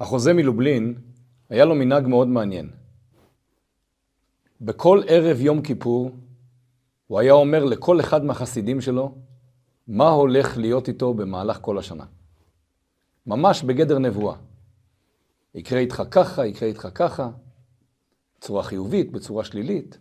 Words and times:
החוזה 0.00 0.32
מלובלין, 0.32 0.94
היה 1.48 1.64
לו 1.64 1.74
מנהג 1.74 2.06
מאוד 2.06 2.28
מעניין. 2.28 2.70
בכל 4.60 5.02
ערב 5.06 5.40
יום 5.40 5.62
כיפור, 5.62 6.10
הוא 7.06 7.18
היה 7.18 7.32
אומר 7.32 7.64
לכל 7.64 8.00
אחד 8.00 8.24
מהחסידים 8.24 8.80
שלו, 8.80 9.14
מה 9.88 10.08
הולך 10.08 10.56
להיות 10.56 10.88
איתו 10.88 11.14
במהלך 11.14 11.58
כל 11.60 11.78
השנה. 11.78 12.04
ממש 13.26 13.62
בגדר 13.62 13.98
נבואה. 13.98 14.36
יקרה 15.54 15.78
איתך 15.78 16.02
ככה, 16.10 16.46
יקרה 16.46 16.68
איתך 16.68 16.88
ככה, 16.94 17.30
בצורה 18.38 18.62
חיובית, 18.62 19.12
בצורה 19.12 19.44
שלילית. 19.44 19.98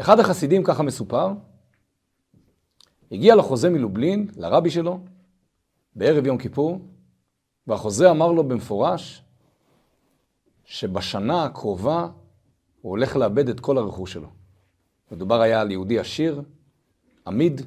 אחד 0.00 0.20
החסידים, 0.20 0.64
ככה 0.64 0.82
מסופר, 0.82 1.32
הגיע 3.12 3.36
לחוזה 3.36 3.70
מלובלין, 3.70 4.28
לרבי 4.36 4.70
שלו, 4.70 4.98
בערב 5.96 6.26
יום 6.26 6.38
כיפור, 6.38 6.80
והחוזה 7.66 8.10
אמר 8.10 8.32
לו 8.32 8.44
במפורש 8.48 9.22
שבשנה 10.64 11.44
הקרובה 11.44 12.08
הוא 12.82 12.90
הולך 12.90 13.16
לאבד 13.16 13.48
את 13.48 13.60
כל 13.60 13.78
הרכוש 13.78 14.12
שלו. 14.12 14.28
מדובר 15.12 15.40
היה 15.40 15.60
על 15.60 15.70
יהודי 15.70 15.98
עשיר, 15.98 16.42
עמיד, 17.26 17.60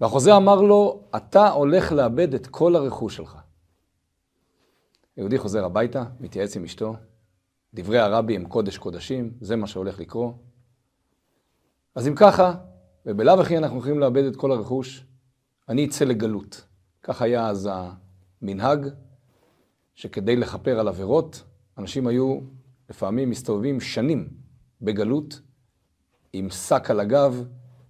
והחוזה 0.00 0.36
אמר 0.36 0.60
לו, 0.60 1.02
אתה 1.16 1.48
הולך 1.48 1.92
לאבד 1.92 2.34
את 2.34 2.46
כל 2.46 2.76
הרכוש 2.76 3.16
שלך. 3.16 3.38
יהודי 5.16 5.38
חוזר 5.38 5.64
הביתה, 5.64 6.04
מתייעץ 6.20 6.56
עם 6.56 6.64
אשתו, 6.64 6.96
דברי 7.74 7.98
הרבי 7.98 8.36
הם 8.36 8.44
קודש 8.44 8.78
קודשים, 8.78 9.32
זה 9.40 9.56
מה 9.56 9.66
שהולך 9.66 10.00
לקרות. 10.00 10.34
אז 11.94 12.08
אם 12.08 12.14
ככה, 12.14 12.54
ובלאו 13.06 13.40
הכי 13.40 13.58
אנחנו 13.58 13.76
הולכים 13.76 13.98
לאבד 13.98 14.24
את 14.24 14.36
כל 14.36 14.52
הרכוש, 14.52 15.04
אני 15.68 15.86
אצא 15.86 16.04
לגלות. 16.04 16.64
כך 17.02 17.22
היה 17.22 17.48
אז 17.48 17.70
המנהג, 18.42 18.86
שכדי 19.94 20.36
לכפר 20.36 20.80
על 20.80 20.88
עבירות, 20.88 21.44
אנשים 21.78 22.06
היו 22.06 22.40
לפעמים 22.90 23.30
מסתובבים 23.30 23.80
שנים 23.80 24.28
בגלות, 24.82 25.40
עם 26.32 26.50
שק 26.50 26.90
על 26.90 27.00
הגב, 27.00 27.44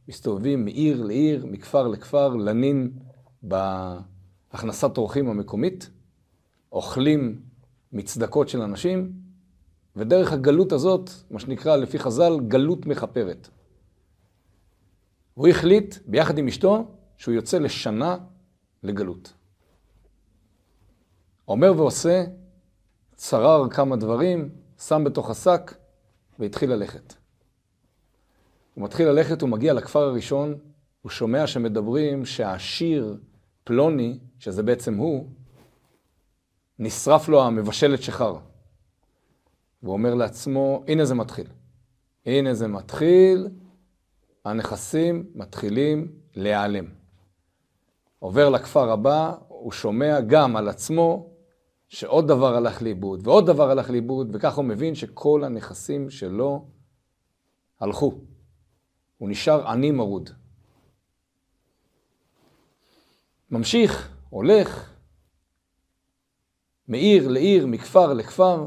מסתובבים 0.08 0.64
מעיר 0.64 1.02
לעיר, 1.02 1.46
מכפר 1.46 1.88
לכפר, 1.88 2.28
לנין 2.28 2.92
בהכנסת 3.42 4.98
אורחים 4.98 5.28
המקומית, 5.28 5.90
אוכלים 6.72 7.40
מצדקות 7.92 8.48
של 8.48 8.62
אנשים, 8.62 9.12
ודרך 9.96 10.32
הגלות 10.32 10.72
הזאת, 10.72 11.10
מה 11.30 11.40
שנקרא 11.40 11.76
לפי 11.76 11.98
חז"ל, 11.98 12.40
גלות 12.48 12.86
מכפרת. 12.86 13.48
הוא 15.34 15.48
החליט, 15.48 15.94
ביחד 16.06 16.38
עם 16.38 16.48
אשתו, 16.48 16.86
שהוא 17.16 17.34
יוצא 17.34 17.58
לשנה 17.58 18.16
לגלות. 18.82 19.32
אומר 21.48 21.72
ועושה, 21.76 22.24
צרר 23.14 23.68
כמה 23.70 23.96
דברים, 23.96 24.48
שם 24.78 25.04
בתוך 25.04 25.30
השק 25.30 25.74
והתחיל 26.38 26.72
ללכת. 26.72 27.14
הוא 28.74 28.84
מתחיל 28.84 29.08
ללכת, 29.08 29.42
הוא 29.42 29.50
מגיע 29.50 29.72
לכפר 29.72 30.02
הראשון, 30.02 30.58
הוא 31.02 31.10
שומע 31.10 31.46
שמדברים 31.46 32.24
שהעשיר 32.24 33.16
פלוני, 33.64 34.18
שזה 34.38 34.62
בעצם 34.62 34.94
הוא, 34.94 35.26
נשרף 36.78 37.28
לו 37.28 37.42
המבשלת 37.42 38.02
שחר. 38.02 38.36
והוא 39.82 39.92
אומר 39.92 40.14
לעצמו, 40.14 40.84
הנה 40.88 41.04
זה 41.04 41.14
מתחיל. 41.14 41.46
הנה 42.26 42.54
זה 42.54 42.68
מתחיל, 42.68 43.48
הנכסים 44.44 45.30
מתחילים 45.34 46.12
להיעלם. 46.34 46.84
עובר 48.18 48.48
לכפר 48.48 48.90
הבא, 48.90 49.34
הוא 49.48 49.72
שומע 49.72 50.20
גם 50.20 50.56
על 50.56 50.68
עצמו 50.68 51.27
שעוד 51.88 52.28
דבר 52.28 52.54
הלך 52.54 52.82
לאיבוד, 52.82 53.26
ועוד 53.26 53.46
דבר 53.46 53.70
הלך 53.70 53.90
לאיבוד, 53.90 54.30
וככה 54.32 54.56
הוא 54.56 54.64
מבין 54.64 54.94
שכל 54.94 55.44
הנכסים 55.44 56.10
שלו 56.10 56.66
הלכו. 57.80 58.20
הוא 59.18 59.28
נשאר 59.28 59.68
עני 59.68 59.90
מרוד. 59.90 60.30
ממשיך, 63.50 64.14
הולך, 64.30 64.92
מעיר 66.88 67.28
לעיר, 67.28 67.66
מכפר 67.66 68.12
לכפר, 68.12 68.66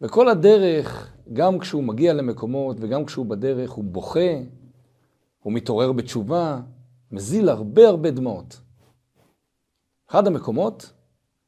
וכל 0.00 0.28
הדרך, 0.28 1.12
גם 1.32 1.58
כשהוא 1.58 1.84
מגיע 1.84 2.12
למקומות 2.12 2.76
וגם 2.80 3.04
כשהוא 3.04 3.26
בדרך, 3.26 3.70
הוא 3.70 3.84
בוכה, 3.84 4.38
הוא 5.40 5.52
מתעורר 5.52 5.92
בתשובה, 5.92 6.60
מזיל 7.10 7.48
הרבה 7.48 7.88
הרבה 7.88 8.10
דמעות. 8.10 8.60
אחד 10.10 10.26
המקומות, 10.26 10.92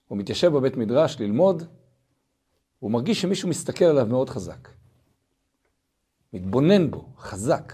הוא 0.09 0.19
מתיישב 0.19 0.53
בבית 0.53 0.77
מדרש 0.77 1.21
ללמוד, 1.21 1.63
הוא 2.79 2.91
מרגיש 2.91 3.23
שמישהו 3.23 3.49
מסתכל 3.49 3.85
עליו 3.85 4.07
מאוד 4.07 4.31
חזק. 4.31 4.69
מתבונן 6.33 6.91
בו, 6.91 7.09
חזק. 7.19 7.73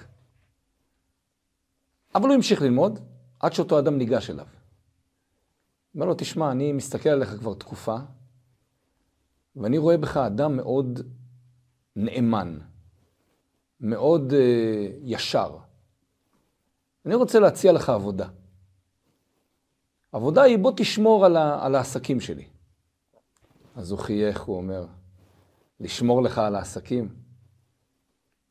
אבל 2.15 2.28
הוא 2.28 2.34
המשיך 2.34 2.62
ללמוד 2.62 2.98
עד 3.41 3.53
שאותו 3.53 3.78
אדם 3.78 3.98
ניגש 3.98 4.31
אליו. 4.31 4.47
אומר 5.94 6.06
לו, 6.06 6.15
תשמע, 6.15 6.53
אני 6.53 6.72
מסתכל 6.72 7.09
עליך 7.09 7.28
כבר 7.28 7.54
תקופה, 7.54 7.97
ואני 9.56 9.78
רואה 9.78 9.97
בך 9.97 10.16
אדם 10.16 10.56
מאוד 10.56 11.00
נאמן, 11.97 12.59
מאוד 13.81 14.32
uh, 14.32 14.34
ישר. 15.03 15.59
אני 17.06 17.15
רוצה 17.15 17.41
להציע 17.41 17.72
לך 17.72 17.88
עבודה. 17.88 18.28
עבודה 20.12 20.43
היא 20.43 20.59
בוא 20.59 20.73
תשמור 20.77 21.27
על, 21.27 21.37
ה, 21.37 21.67
על 21.67 21.75
העסקים 21.75 22.21
שלי. 22.21 22.45
אז 23.75 23.91
הוא 23.91 23.99
חייך, 23.99 24.41
הוא 24.43 24.56
אומר, 24.56 24.87
לשמור 25.81 26.23
לך 26.23 26.39
על 26.39 26.55
העסקים? 26.55 27.09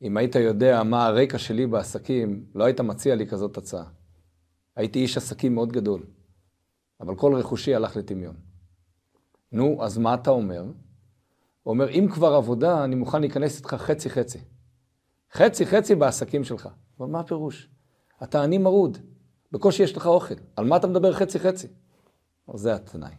אם 0.02 0.16
היית 0.16 0.34
יודע 0.34 0.82
מה 0.82 1.06
הרקע 1.06 1.38
שלי 1.38 1.66
בעסקים, 1.66 2.46
לא 2.54 2.64
היית 2.64 2.80
מציע 2.80 3.14
לי 3.14 3.26
כזאת 3.26 3.56
הצעה. 3.56 3.84
הייתי 4.76 4.98
איש 4.98 5.16
עסקים 5.16 5.54
מאוד 5.54 5.72
גדול, 5.72 6.06
אבל 7.00 7.16
כל 7.16 7.34
רכושי 7.34 7.74
הלך 7.74 7.96
לטמיון. 7.96 8.36
נו, 9.52 9.84
אז 9.84 9.98
מה 9.98 10.14
אתה 10.14 10.30
אומר? 10.30 10.62
הוא 11.62 11.74
אומר, 11.74 11.88
אם 11.90 12.08
כבר 12.12 12.34
עבודה, 12.34 12.84
אני 12.84 12.94
מוכן 12.94 13.20
להיכנס 13.20 13.58
איתך 13.58 13.74
חצי-חצי. 13.74 14.38
חצי-חצי 15.32 15.94
בעסקים 15.94 16.44
שלך. 16.44 16.68
אבל 16.98 17.06
מה 17.06 17.20
הפירוש? 17.20 17.68
אתה 18.22 18.42
עני 18.42 18.58
מרוד, 18.58 18.98
בקושי 19.52 19.82
יש 19.82 19.96
לך 19.96 20.06
אוכל. 20.06 20.34
על 20.56 20.64
מה 20.64 20.76
אתה 20.76 20.86
מדבר 20.86 21.12
חצי-חצי? 21.12 21.66
זה 22.54 22.74
התנאי. 22.74 23.14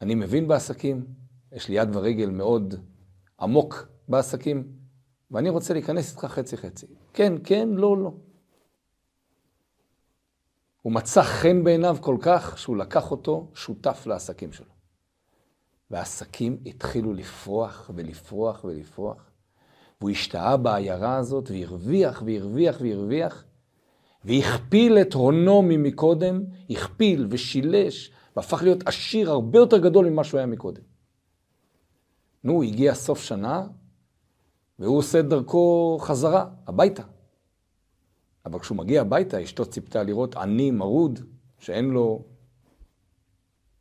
אני 0.00 0.14
מבין 0.14 0.48
בעסקים, 0.48 1.06
יש 1.52 1.68
לי 1.68 1.74
יד 1.74 1.96
ורגל 1.96 2.30
מאוד 2.30 2.74
עמוק 3.40 3.88
בעסקים, 4.08 4.72
ואני 5.30 5.48
רוצה 5.48 5.74
להיכנס 5.74 6.12
איתך 6.12 6.24
חצי-חצי. 6.24 6.86
כן, 7.12 7.32
כן, 7.44 7.68
לא, 7.68 7.98
לא. 7.98 8.12
הוא 10.82 10.92
מצא 10.92 11.22
חן 11.22 11.64
בעיניו 11.64 11.96
כל 12.00 12.16
כך, 12.20 12.58
שהוא 12.58 12.76
לקח 12.76 13.10
אותו 13.10 13.50
שותף 13.54 14.06
לעסקים 14.06 14.52
שלו. 14.52 14.72
והעסקים 15.90 16.58
התחילו 16.66 17.12
לפרוח 17.12 17.90
ולפרוח 17.94 18.64
ולפרוח, 18.64 19.30
והוא 20.00 20.10
השתהה 20.10 20.56
בעיירה 20.56 21.16
הזאת, 21.16 21.50
והרוויח 21.50 22.22
והרוויח 22.26 22.76
והרוויח, 22.80 23.44
והכפיל 24.24 24.98
את 24.98 25.14
הונו 25.14 25.62
ממקודם, 25.62 26.44
הכפיל 26.70 27.26
ושילש, 27.30 28.10
והפך 28.36 28.62
להיות 28.62 28.86
עשיר 28.86 29.30
הרבה 29.30 29.58
יותר 29.58 29.78
גדול 29.78 30.08
ממה 30.10 30.24
שהוא 30.24 30.38
היה 30.38 30.46
מקודם. 30.46 30.82
נו, 32.44 32.62
הגיע 32.62 32.94
סוף 32.94 33.22
שנה, 33.22 33.66
והוא 34.78 34.98
עושה 34.98 35.22
דרכו 35.22 35.98
חזרה, 36.00 36.50
הביתה. 36.66 37.02
אבל 38.46 38.58
כשהוא 38.58 38.78
מגיע 38.78 39.00
הביתה, 39.00 39.42
אשתו 39.42 39.66
ציפתה 39.66 40.02
לראות 40.02 40.34
עני 40.34 40.70
מרוד, 40.70 41.20
שאין 41.58 41.90
לו 41.90 42.24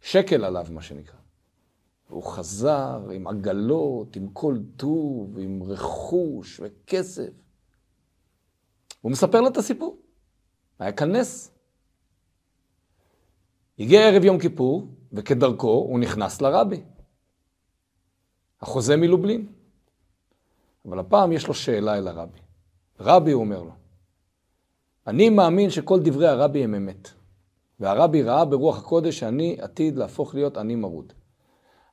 שקל 0.01 0.45
עליו, 0.45 0.65
מה 0.69 0.81
שנקרא. 0.81 1.17
והוא 2.09 2.23
חזר 2.23 3.09
עם 3.13 3.27
עגלות, 3.27 4.15
עם 4.15 4.27
כל 4.33 4.57
טוב, 4.75 5.37
עם 5.39 5.63
רכוש 5.63 6.61
וכסף. 6.63 7.29
הוא 9.01 9.11
מספר 9.11 9.41
לה 9.41 9.47
את 9.47 9.57
הסיפור. 9.57 9.97
היה 10.79 10.91
כאן 10.91 11.15
נס. 11.15 11.51
הגיע 13.79 14.01
ערב 14.01 14.23
יום 14.23 14.39
כיפור, 14.39 14.87
וכדרכו 15.13 15.67
הוא 15.67 15.99
נכנס 15.99 16.41
לרבי. 16.41 16.81
החוזה 18.61 18.95
מלובלין. 18.95 19.47
אבל 20.85 20.99
הפעם 20.99 21.31
יש 21.31 21.47
לו 21.47 21.53
שאלה 21.53 21.97
אל 21.97 22.07
הרבי. 22.07 22.39
רבי, 22.99 23.31
הוא 23.31 23.43
אומר 23.43 23.63
לו, 23.63 23.71
אני 25.07 25.29
מאמין 25.29 25.69
שכל 25.69 25.99
דברי 26.03 26.27
הרבי 26.27 26.63
הם 26.63 26.75
אמת. 26.75 27.09
והרבי 27.79 28.23
ראה 28.23 28.45
ברוח 28.45 28.77
הקודש 28.77 29.19
שאני 29.19 29.57
עתיד 29.61 29.97
להפוך 29.97 30.35
להיות 30.35 30.57
עני 30.57 30.75
מרוד. 30.75 31.13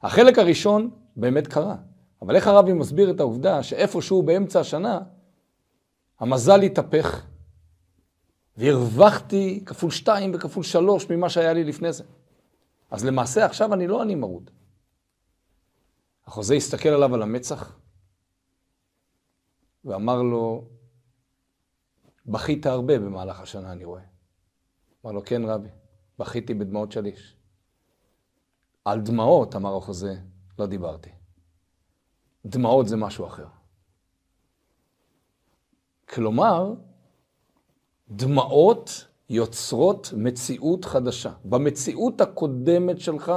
החלק 0.02 0.38
הראשון 0.38 0.90
באמת 1.16 1.46
קרה, 1.46 1.76
אבל 2.22 2.36
איך 2.36 2.46
הרבי 2.46 2.72
מסביר 2.72 3.10
את 3.10 3.20
העובדה 3.20 3.62
שאיפשהו 3.62 4.22
באמצע 4.22 4.60
השנה, 4.60 5.00
המזל 6.20 6.62
התהפך, 6.62 7.26
והרווחתי 8.56 9.62
כפול 9.66 9.90
שתיים 9.90 10.34
וכפול 10.34 10.62
שלוש 10.62 11.10
ממה 11.10 11.28
שהיה 11.28 11.52
לי 11.52 11.64
לפני 11.64 11.92
זה. 11.92 12.04
אז 12.90 13.04
למעשה 13.04 13.44
עכשיו 13.44 13.74
אני 13.74 13.86
לא 13.86 14.02
אני 14.02 14.14
מרוד. 14.14 14.50
החוזה 16.26 16.54
הסתכל 16.54 16.88
עליו 16.88 17.14
על 17.14 17.22
המצח 17.22 17.78
ואמר 19.84 20.22
לו, 20.22 20.64
בכית 22.26 22.66
הרבה 22.66 22.98
במהלך 22.98 23.40
השנה, 23.40 23.72
אני 23.72 23.84
רואה. 23.84 24.02
אמר 25.04 25.12
לו, 25.12 25.24
כן 25.24 25.44
רבי, 25.44 25.68
בכיתי 26.18 26.54
בדמעות 26.54 26.92
שליש. 26.92 27.36
על 28.84 29.00
דמעות, 29.00 29.56
אמר 29.56 29.76
החוזה, 29.76 30.16
לא 30.58 30.66
דיברתי. 30.66 31.10
דמעות 32.46 32.88
זה 32.88 32.96
משהו 32.96 33.26
אחר. 33.26 33.46
כלומר, 36.08 36.74
דמעות 38.08 39.06
יוצרות 39.30 40.12
מציאות 40.16 40.84
חדשה. 40.84 41.32
במציאות 41.44 42.20
הקודמת 42.20 43.00
שלך, 43.00 43.32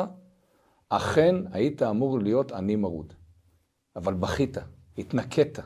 אכן 0.90 1.36
היית 1.52 1.84
אמור 1.84 2.20
להיות 2.20 2.52
עני 2.52 2.76
מרוד. 2.76 3.14
אבל 3.96 4.14
בכית, 4.14 4.58
התנקית. 4.98 5.60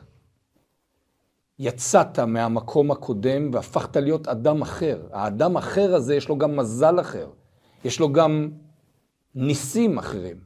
יצאת 1.58 2.18
מהמקום 2.18 2.90
הקודם 2.90 3.50
והפכת 3.52 3.96
להיות 3.96 4.28
אדם 4.28 4.62
אחר. 4.62 5.06
האדם 5.12 5.56
אחר 5.56 5.94
הזה, 5.94 6.14
יש 6.14 6.28
לו 6.28 6.38
גם 6.38 6.56
מזל 6.56 7.00
אחר. 7.00 7.30
יש 7.84 8.00
לו 8.00 8.12
גם 8.12 8.50
ניסים 9.34 9.98
אחרים. 9.98 10.36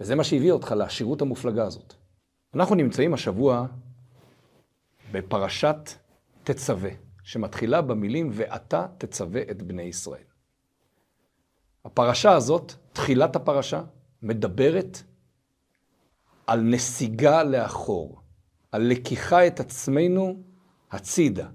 וזה 0.00 0.14
מה 0.14 0.24
שהביא 0.24 0.52
אותך 0.52 0.72
לעשירות 0.72 1.22
המופלגה 1.22 1.64
הזאת. 1.64 1.94
אנחנו 2.54 2.74
נמצאים 2.74 3.14
השבוע 3.14 3.66
בפרשת 5.12 5.90
תצווה, 6.44 6.90
שמתחילה 7.24 7.82
במילים 7.82 8.30
ואתה 8.32 8.86
תצווה 8.98 9.42
את 9.50 9.62
בני 9.62 9.82
ישראל. 9.82 10.24
הפרשה 11.84 12.32
הזאת, 12.32 12.72
תחילת 12.92 13.36
הפרשה, 13.36 13.82
מדברת 14.22 15.02
על 16.46 16.60
נסיגה 16.60 17.42
לאחור, 17.42 18.20
על 18.72 18.82
לקיחה 18.82 19.46
את 19.46 19.60
עצמנו 19.60 20.42
הצידה. 20.90 21.48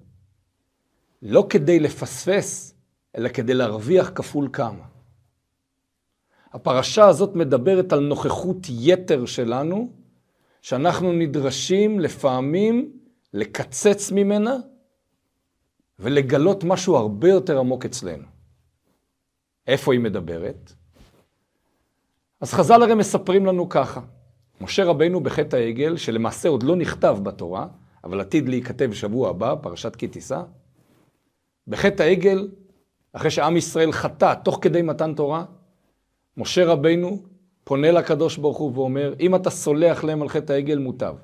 לא 1.22 1.48
כדי 1.50 1.80
לפספס, 1.80 2.76
אלא 3.16 3.30
כדי 3.30 3.54
להרוויח 3.54 4.12
כפול 4.16 4.50
כמה. 4.54 4.86
הפרשה 6.54 7.08
הזאת 7.08 7.36
מדברת 7.36 7.94
על 7.94 8.00
נוכחות 8.00 8.58
יתר 8.70 9.26
שלנו, 9.26 9.94
שאנחנו 10.62 11.14
נדרשים 11.14 12.00
לפעמים 12.00 12.92
לקצץ 13.34 14.12
ממנה 14.12 14.58
ולגלות 16.00 16.64
משהו 16.64 16.96
הרבה 16.96 17.30
יותר 17.30 17.60
עמוק 17.60 17.86
אצלנו. 17.86 18.24
איפה 19.68 19.94
היא 19.94 20.02
מדברת? 20.02 20.74
אז 22.42 22.54
חז"ל 22.54 22.84
הרי 22.84 22.96
מספרים 22.96 23.46
לנו 23.46 23.70
ככה, 23.70 24.02
משה 24.62 24.86
רבנו 24.86 25.22
בחטא 25.22 25.56
העגל, 25.56 25.98
שלמעשה 25.98 26.50
עוד 26.50 26.64
לא 26.64 26.76
נכתב 26.76 27.18
בתורה, 27.24 27.68
אבל 28.04 28.22
עתיד 28.22 28.50
להיכתב 28.50 28.94
שבוע 28.94 29.30
הבא, 29.30 29.56
פרשת 29.62 29.96
כי 29.96 30.08
תישא, 30.08 30.42
בחטא 31.68 32.04
העגל, 32.04 32.48
אחרי 33.14 33.32
שעם 33.32 33.58
ישראל 33.58 33.92
חטא 33.92 34.34
תוך 34.44 34.60
כדי 34.62 34.82
מתן 34.82 35.14
תורה, 35.14 35.46
משה 36.38 36.66
רבנו 36.66 37.24
פונה 37.64 37.92
לקדוש 37.92 38.38
ברוך 38.38 38.58
הוא 38.58 38.72
ואומר, 38.76 39.14
אם 39.20 39.36
אתה 39.36 39.50
סולח 39.50 40.04
להם 40.04 40.22
על 40.22 40.30
חטא 40.30 40.54
העגל, 40.54 40.78
מוטב. 40.78 41.16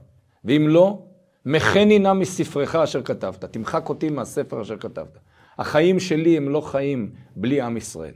ואם 0.46 0.68
לא, 0.68 1.06
מחני 1.46 2.00
נא 2.00 2.14
מספרך 2.14 2.76
אשר 2.76 3.04
כתבת, 3.04 3.46
תמחק 3.46 3.90
אותי 3.90 4.10
מהספר 4.10 4.62
אשר 4.62 4.78
כתבת. 4.78 5.18
החיים 5.58 6.00
שלי 6.00 6.38
הם 6.38 6.50
לא 6.50 6.62
חיים 6.62 7.12
בלי 7.36 7.62
עם 7.62 7.78
ישראל. 7.78 8.14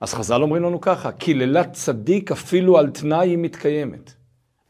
אז 0.00 0.14
חז"ל 0.14 0.42
אומרים 0.42 0.62
לנו 0.62 0.80
ככה, 0.80 1.12
קללת 1.12 1.72
צדיק 1.72 2.32
אפילו 2.32 2.78
על 2.78 2.90
תנאי 2.90 3.28
היא 3.28 3.38
מתקיימת. 3.38 4.12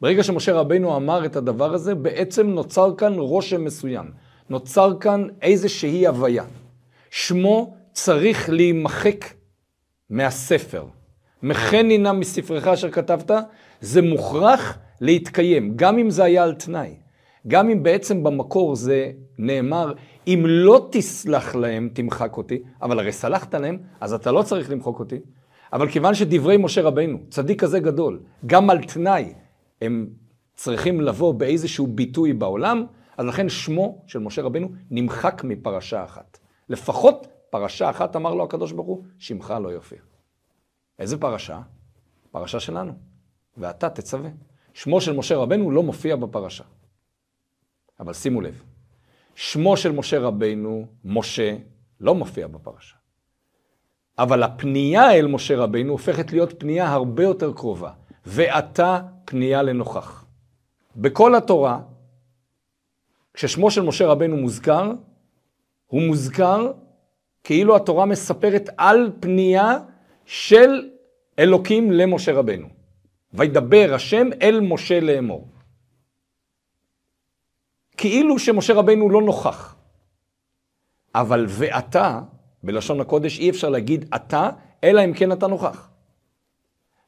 ברגע 0.01 0.23
שמשה 0.23 0.53
רבינו 0.53 0.95
אמר 0.95 1.25
את 1.25 1.35
הדבר 1.35 1.73
הזה, 1.73 1.95
בעצם 1.95 2.47
נוצר 2.47 2.95
כאן 2.97 3.13
רושם 3.13 3.63
מסוים. 3.63 4.11
נוצר 4.49 4.99
כאן 4.99 5.27
איזושהי 5.41 6.07
הוויה. 6.07 6.43
שמו 7.09 7.75
צריך 7.91 8.49
להימחק 8.49 9.25
מהספר. 10.09 10.85
מחני 11.43 11.97
נא 11.97 12.11
מספרך 12.11 12.67
אשר 12.67 12.91
כתבת, 12.91 13.31
זה 13.81 14.01
מוכרח 14.01 14.77
להתקיים, 15.01 15.73
גם 15.75 15.97
אם 15.97 16.09
זה 16.09 16.23
היה 16.23 16.43
על 16.43 16.53
תנאי. 16.53 16.95
גם 17.47 17.69
אם 17.69 17.83
בעצם 17.83 18.23
במקור 18.23 18.75
זה 18.75 19.11
נאמר, 19.37 19.93
אם 20.27 20.43
לא 20.47 20.87
תסלח 20.91 21.55
להם, 21.55 21.89
תמחק 21.93 22.37
אותי, 22.37 22.61
אבל 22.81 22.99
הרי 22.99 23.11
סלחת 23.11 23.55
להם, 23.55 23.77
אז 24.01 24.13
אתה 24.13 24.31
לא 24.31 24.43
צריך 24.43 24.71
למחוק 24.71 24.99
אותי. 24.99 25.19
אבל 25.73 25.89
כיוון 25.89 26.13
שדברי 26.13 26.57
משה 26.57 26.81
רבינו, 26.81 27.17
צדיק 27.29 27.61
כזה 27.61 27.79
גדול, 27.79 28.19
גם 28.45 28.69
על 28.69 28.83
תנאי, 28.83 29.33
הם 29.81 30.07
צריכים 30.55 31.01
לבוא 31.01 31.33
באיזשהו 31.33 31.87
ביטוי 31.87 32.33
בעולם, 32.33 32.85
אז 33.17 33.25
לכן 33.25 33.49
שמו 33.49 34.03
של 34.07 34.19
משה 34.19 34.41
רבינו 34.41 34.69
נמחק 34.91 35.41
מפרשה 35.43 36.03
אחת. 36.03 36.39
לפחות 36.69 37.27
פרשה 37.49 37.89
אחת 37.89 38.15
אמר 38.15 38.33
לו 38.33 38.43
הקדוש 38.43 38.71
ברוך 38.71 38.87
הוא, 38.87 39.03
שמך 39.17 39.53
לא 39.63 39.69
יופיע. 39.69 39.99
איזה 40.99 41.17
פרשה? 41.17 41.59
פרשה 42.31 42.59
שלנו. 42.59 43.10
ואתה 43.57 43.89
תצווה. 43.89 44.29
שמו 44.73 45.01
של 45.01 45.13
משה 45.13 45.37
רבנו 45.37 45.71
לא 45.71 45.83
מופיע 45.83 46.15
בפרשה. 46.15 46.63
אבל 47.99 48.13
שימו 48.13 48.41
לב, 48.41 48.63
שמו 49.35 49.77
של 49.77 49.91
משה 49.91 50.19
רבנו, 50.19 50.85
משה, 51.05 51.55
לא 51.99 52.15
מופיע 52.15 52.47
בפרשה. 52.47 52.95
אבל 54.19 54.43
הפנייה 54.43 55.13
אל 55.13 55.27
משה 55.27 55.57
רבנו 55.57 55.91
הופכת 55.91 56.31
להיות 56.31 56.59
פנייה 56.59 56.93
הרבה 56.93 57.23
יותר 57.23 57.53
קרובה. 57.53 57.91
ואתה 58.25 59.01
פנייה 59.25 59.63
לנוכח. 59.63 60.25
בכל 60.95 61.35
התורה, 61.35 61.79
כששמו 63.33 63.71
של 63.71 63.81
משה 63.81 64.07
רבנו 64.07 64.37
מוזכר, 64.37 64.91
הוא 65.87 66.01
מוזכר 66.01 66.71
כאילו 67.43 67.75
התורה 67.75 68.05
מספרת 68.05 68.69
על 68.77 69.11
פנייה 69.19 69.77
של 70.25 70.89
אלוקים 71.39 71.91
למשה 71.91 72.33
רבנו. 72.33 72.67
וידבר 73.33 73.91
השם 73.93 74.27
אל 74.41 74.59
משה 74.59 74.99
לאמור. 74.99 75.47
כאילו 77.97 78.39
שמשה 78.39 78.73
רבנו 78.73 79.09
לא 79.09 79.21
נוכח. 79.21 79.75
אבל 81.15 81.45
ואתה, 81.49 82.21
בלשון 82.63 83.01
הקודש 83.01 83.39
אי 83.39 83.49
אפשר 83.49 83.69
להגיד 83.69 84.05
אתה, 84.15 84.49
אלא 84.83 85.05
אם 85.05 85.13
כן 85.13 85.31
אתה 85.31 85.47
נוכח. 85.47 85.89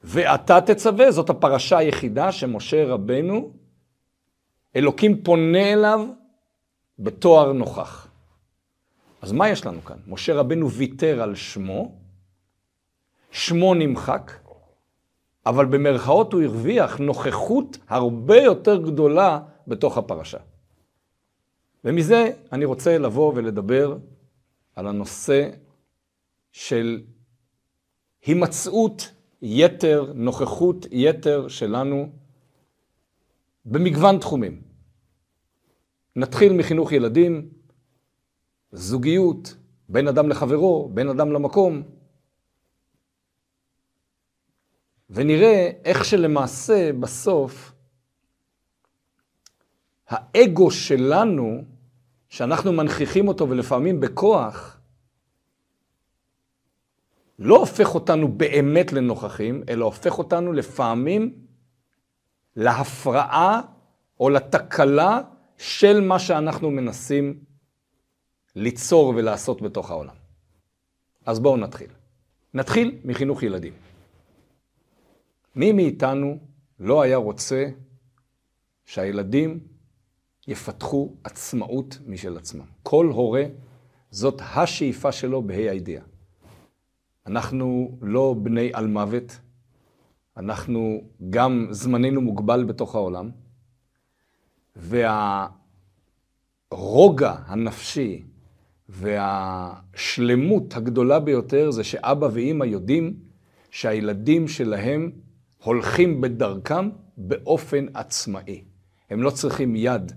ואתה 0.04 0.62
תצווה, 0.62 1.12
זאת 1.12 1.30
הפרשה 1.30 1.78
היחידה 1.78 2.32
שמשה 2.32 2.86
רבנו, 2.86 3.52
אלוקים 4.76 5.24
פונה 5.24 5.74
אליו 5.74 6.08
בתואר 7.00 7.54
נוכח. 7.54 8.08
אז 9.22 9.32
מה 9.32 9.50
יש 9.50 9.66
לנו 9.66 9.86
כאן? 9.86 9.98
משה 10.08 10.34
רבנו 10.34 10.72
ויתר 10.72 11.22
על 11.22 11.36
שמו, 11.36 11.96
שמו 13.32 13.74
נמחק, 13.74 14.32
אבל 15.46 15.66
במרכאות 15.66 16.34
הוא 16.34 16.42
הרוויח 16.42 16.98
נוכחות 16.98 17.78
הרבה 17.88 18.38
יותר 18.38 18.82
גדולה 18.82 19.40
בתוך 19.68 19.98
הפרשה. 19.98 20.38
ומזה 21.84 22.32
אני 22.52 22.66
רוצה 22.66 22.98
לבוא 22.98 23.34
ולדבר 23.36 23.98
על 24.76 24.88
הנושא 24.88 25.50
של 26.52 27.04
הימצאות 28.26 29.12
יתר, 29.42 30.12
נוכחות 30.16 30.86
יתר 30.92 31.48
שלנו 31.48 32.10
במגוון 33.66 34.20
תחומים. 34.20 34.62
נתחיל 36.16 36.54
מחינוך 36.54 36.92
ילדים, 36.92 37.50
זוגיות, 38.72 39.56
בין 39.90 40.08
אדם 40.08 40.30
לחברו, 40.30 40.90
בין 40.94 41.10
אדם 41.10 41.32
למקום, 41.32 41.84
ונראה 45.14 45.72
איך 45.86 46.06
שלמעשה 46.06 46.94
בסוף 46.94 47.72
האגו 50.08 50.72
שלנו, 50.72 51.64
שאנחנו 52.30 52.74
מנכיחים 52.74 53.28
אותו 53.28 53.50
ולפעמים 53.50 54.00
בכוח, 54.00 54.80
לא 57.40 57.58
הופך 57.58 57.96
אותנו 57.96 58.28
באמת 58.28 58.94
לנוכחים, 58.94 59.64
אלא 59.70 59.86
הופך 59.86 60.18
אותנו 60.18 60.54
לפעמים 60.54 61.34
להפרעה 62.56 63.62
או 64.20 64.30
לתקלה 64.30 65.22
של 65.58 66.02
מה 66.02 66.20
שאנחנו 66.20 66.72
מנסים 66.72 67.40
ליצור 68.56 69.14
ולעשות 69.16 69.62
בתוך 69.62 69.92
העולם. 69.92 70.16
אז 71.26 71.40
בואו 71.40 71.58
נתחיל. 71.58 71.90
נתחיל 72.54 73.00
מחינוך 73.06 73.44
ילדים. 73.44 73.74
מי 75.56 75.72
מאיתנו 75.72 76.38
לא 76.80 77.02
היה 77.02 77.18
רוצה 77.18 77.70
שהילדים 78.86 79.60
יפתחו 80.48 81.14
עצמאות 81.24 81.98
משל 82.08 82.38
עצמם. 82.38 82.66
כל 82.84 83.06
הורה, 83.06 83.44
זאת 84.12 84.42
השאיפה 84.56 85.12
שלו 85.12 85.42
בה"א 85.42 85.70
הידיעה. 85.70 86.04
אנחנו 87.28 87.98
לא 88.02 88.36
בני 88.42 88.70
על 88.74 88.88
מוות, 88.88 89.40
אנחנו 90.38 91.02
גם 91.30 91.68
זמננו 91.72 92.22
מוגבל 92.22 92.64
בתוך 92.64 92.96
העולם, 92.96 93.30
והרוגע 94.76 95.52
הנפשי 97.46 98.24
והשלמות 98.90 100.76
הגדולה 100.76 101.20
ביותר 101.20 101.72
זה 101.72 101.84
שאבא 101.84 102.28
ואימא 102.34 102.66
יודעים 102.66 103.14
שהילדים 103.72 104.48
שלהם 104.48 105.12
הולכים 105.64 106.22
בדרכם 106.22 106.90
באופן 107.18 107.86
עצמאי. 107.94 108.64
הם 109.10 109.24
לא 109.24 109.30
צריכים 109.30 109.76
יד 109.76 110.12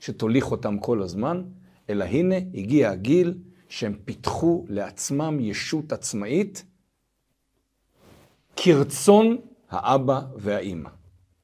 שתוליך 0.00 0.50
אותם 0.50 0.78
כל 0.78 1.02
הזמן, 1.02 1.42
אלא 1.90 2.04
הנה 2.04 2.34
הגיע 2.54 2.90
הגיל 2.90 3.34
שהם 3.68 3.96
פיתחו 4.04 4.64
לעצמם 4.68 5.38
ישות 5.40 5.92
עצמאית 5.92 6.64
כרצון 8.56 9.36
האבא 9.70 10.20
והאימא, 10.36 10.90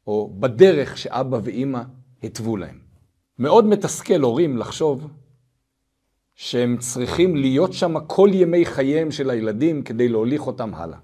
או 0.07 0.35
בדרך 0.41 0.99
שאבא 0.99 1.39
ואימא 1.43 1.83
התוו 2.23 2.57
להם. 2.57 2.79
מאוד 3.39 3.67
מתסכל 3.67 4.21
הורים 4.21 4.57
לחשוב 4.57 5.07
שהם 6.35 6.77
צריכים 6.77 7.37
להיות 7.37 7.73
שם 7.73 7.95
כל 8.07 8.31
ימי 8.33 8.67
חייהם 8.67 9.11
של 9.11 9.31
הילדים 9.31 9.83
כדי 9.83 10.09
להוליך 10.09 10.47
אותם 10.47 10.75
הלאה. 10.75 10.99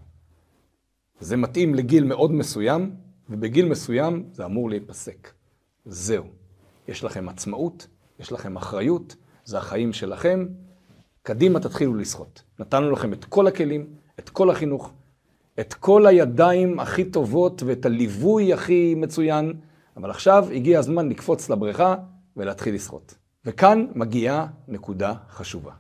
זה 1.20 1.37
מתאים 1.37 1.75
לגיל 1.75 2.04
מאוד 2.04 2.32
מסוים, 2.32 2.94
ובגיל 3.30 3.68
מסוים 3.68 4.25
זה 4.32 4.44
אמור 4.44 4.70
להיפסק. 4.70 5.32
זהו. 5.84 6.25
יש 6.88 7.04
לכם 7.04 7.28
עצמאות, 7.28 7.87
יש 8.20 8.32
לכם 8.32 8.56
אחריות, 8.56 9.16
זה 9.44 9.58
החיים 9.58 9.92
שלכם. 9.92 10.46
קדימה 11.22 11.60
תתחילו 11.60 11.94
לשחות. 11.94 12.42
נתנו 12.58 12.90
לכם 12.90 13.12
את 13.12 13.25
כל 13.25 13.46
הכלים, 13.46 13.87
את 14.18 14.28
כל 14.28 14.50
החינוך, 14.50 14.92
את 15.60 15.75
כל 15.75 16.06
הידיים 16.06 16.80
הכי 16.80 17.04
טובות 17.04 17.62
ואת 17.66 17.87
הליווי 17.87 18.52
הכי 18.52 18.94
מצוין, 18.94 19.52
אבל 19.96 20.10
עכשיו 20.10 20.48
הגיע 20.52 20.78
הזמן 20.78 21.08
לקפוץ 21.08 21.50
לבריכה 21.50 21.96
ולהתחיל 22.37 22.75
לשחות. 22.75 23.14
וכאן 23.44 23.87
מגיעה 23.94 24.46
נקודה 24.68 25.14
חשובה. 25.30 25.72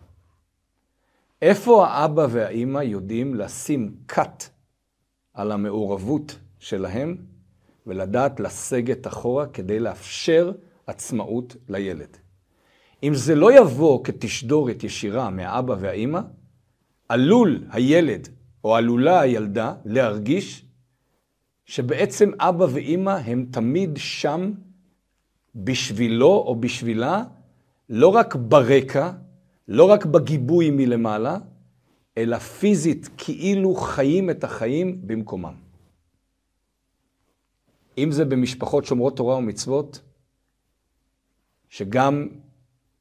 איפה 1.42 1.86
האבא 1.86 2.26
והאימא 2.30 2.78
יודעים 2.78 3.34
לשים 3.34 3.94
cut 4.12 4.44
על 5.38 5.52
המעורבות 5.52 6.38
שלהם 6.58 7.16
ולדעת 7.86 8.40
לסגת 8.40 9.06
אחורה 9.06 9.46
כדי 9.46 9.78
לאפשר 9.78 10.52
עצמאות 10.86 11.56
לילד. 11.68 12.16
אם 13.02 13.14
זה 13.14 13.34
לא 13.34 13.58
יבוא 13.58 14.04
כתשדורת 14.04 14.84
ישירה 14.84 15.30
מהאבא 15.30 15.74
והאימא, 15.80 16.20
עלול 17.08 17.64
הילד 17.70 18.28
או 18.64 18.76
עלולה 18.76 19.20
הילדה 19.20 19.74
להרגיש 19.84 20.64
שבעצם 21.64 22.30
אבא 22.40 22.66
ואימא 22.70 23.10
הם 23.10 23.46
תמיד 23.50 23.90
שם 23.96 24.52
בשבילו 25.54 26.32
או 26.46 26.56
בשבילה, 26.60 27.24
לא 27.88 28.08
רק 28.08 28.34
ברקע, 28.34 29.10
לא 29.68 29.84
רק 29.90 30.06
בגיבוי 30.06 30.70
מלמעלה, 30.70 31.38
אלא 32.18 32.38
פיזית 32.38 33.08
כאילו 33.16 33.74
חיים 33.74 34.30
את 34.30 34.44
החיים 34.44 35.00
במקומם. 35.06 35.54
אם 37.98 38.12
זה 38.12 38.24
במשפחות 38.24 38.84
שומרות 38.84 39.16
תורה 39.16 39.36
ומצוות, 39.36 40.00
שגם 41.68 42.28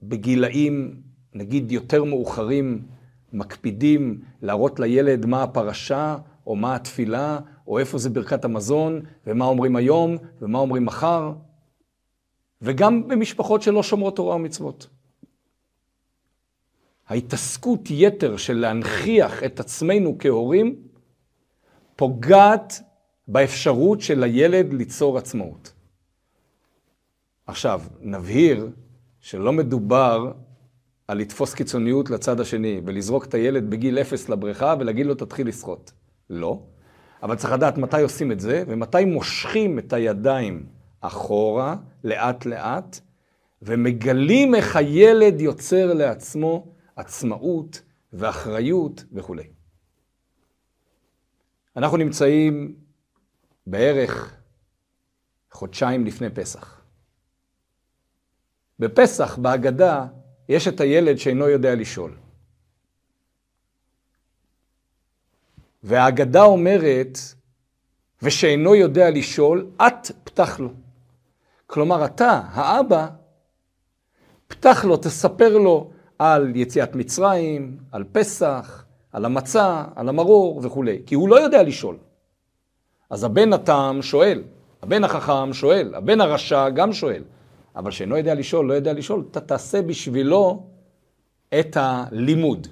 בגילאים, 0.02 1.02
נגיד, 1.34 1.72
יותר 1.72 2.04
מאוחרים, 2.04 2.88
מקפידים 3.34 4.22
להראות 4.42 4.80
לילד 4.80 5.26
מה 5.26 5.44
הפרשה, 5.44 6.18
או 6.48 6.56
מה 6.56 6.76
התפילה, 6.76 7.40
או 7.68 7.80
איפה 7.80 7.98
זה 7.98 8.10
ברכת 8.10 8.46
המזון, 8.46 9.02
ומה 9.28 9.46
אומרים 9.46 9.76
היום, 9.76 10.18
ומה 10.42 10.60
אומרים 10.60 10.86
מחר, 10.86 11.34
וגם 12.62 13.08
במשפחות 13.08 13.62
שלא 13.62 13.84
שומרות 13.84 14.16
תורה 14.16 14.36
ומצוות. 14.36 14.88
ההתעסקות 17.08 17.82
יתר 17.90 18.38
של 18.38 18.58
להנכיח 18.58 19.44
את 19.44 19.60
עצמנו 19.60 20.16
כהורים, 20.20 20.76
פוגעת 21.96 22.82
באפשרות 23.28 24.02
של 24.02 24.24
הילד 24.24 24.74
ליצור 24.74 25.18
עצמאות. 25.18 25.74
עכשיו, 27.48 27.82
נבהיר 28.02 28.70
שלא 29.20 29.54
מדובר 29.54 30.32
על 31.08 31.18
לתפוס 31.18 31.54
קיצוניות 31.54 32.10
לצד 32.10 32.40
השני 32.40 32.82
ולזרוק 32.86 33.26
את 33.26 33.34
הילד 33.34 33.70
בגיל 33.70 34.00
אפס 34.00 34.30
לבריכה 34.30 34.76
ולהגיד 34.80 35.06
לו 35.06 35.16
תתחיל 35.16 35.48
לשחות. 35.48 35.92
לא. 36.30 36.60
אבל 37.24 37.36
צריך 37.36 37.54
לדעת 37.54 37.78
מתי 37.78 38.02
עושים 38.02 38.32
את 38.32 38.40
זה 38.40 38.64
ומתי 38.68 39.06
מושכים 39.06 39.80
את 39.80 39.94
הידיים 39.94 40.66
אחורה, 41.02 41.76
לאט 42.04 42.46
לאט, 42.46 43.00
ומגלים 43.62 44.56
איך 44.56 44.76
הילד 44.76 45.42
יוצר 45.42 45.94
לעצמו 45.94 46.68
עצמאות 46.98 47.82
ואחריות 48.14 49.04
וכולי. 49.12 49.50
אנחנו 51.76 51.98
נמצאים 51.98 52.76
בערך 53.68 54.36
חודשיים 55.52 56.06
לפני 56.06 56.30
פסח. 56.30 56.82
בפסח, 58.80 59.38
בהגדה, 59.38 60.06
יש 60.50 60.68
את 60.68 60.80
הילד 60.80 61.18
שאינו 61.18 61.48
יודע 61.48 61.76
לשאול. 61.76 62.18
וההגדה 65.84 66.44
אומרת, 66.44 67.18
ושאינו 68.22 68.76
יודע 68.76 69.10
לשאול, 69.10 69.72
את 69.88 70.12
פתח 70.24 70.60
לו. 70.60 70.70
כלומר, 71.68 72.06
אתה, 72.06 72.42
האבא, 72.52 73.08
פתח 74.48 74.86
לו, 74.86 74.98
תספר 74.98 75.58
לו 75.58 75.92
על 76.20 76.56
יציאת 76.56 76.96
מצרים, 76.96 77.78
על 77.92 78.04
פסח, 78.12 78.86
על 79.12 79.26
המצה, 79.26 79.84
על 79.96 80.10
המרור 80.10 80.62
וכולי, 80.64 81.02
כי 81.06 81.16
הוא 81.16 81.30
לא 81.30 81.36
יודע 81.36 81.64
לשאול. 81.64 81.98
אז 83.10 83.24
הבן 83.24 83.54
התם 83.54 84.00
שואל, 84.02 84.44
הבן 84.82 85.04
החכם 85.04 85.54
שואל, 85.54 85.96
הבן 85.96 86.22
הרשע 86.22 86.70
גם 86.70 86.94
שואל. 86.94 87.24
אבל 87.76 87.92
שאינו 87.92 88.18
יודע 88.18 88.34
לשאול, 88.34 88.66
לא 88.66 88.74
יודע 88.74 88.94
לשאול, 88.94 89.26
אתה 89.32 89.42
תעשה 89.42 89.82
בשבילו 89.82 90.68
את 91.60 91.78
הלימוד. 91.80 92.68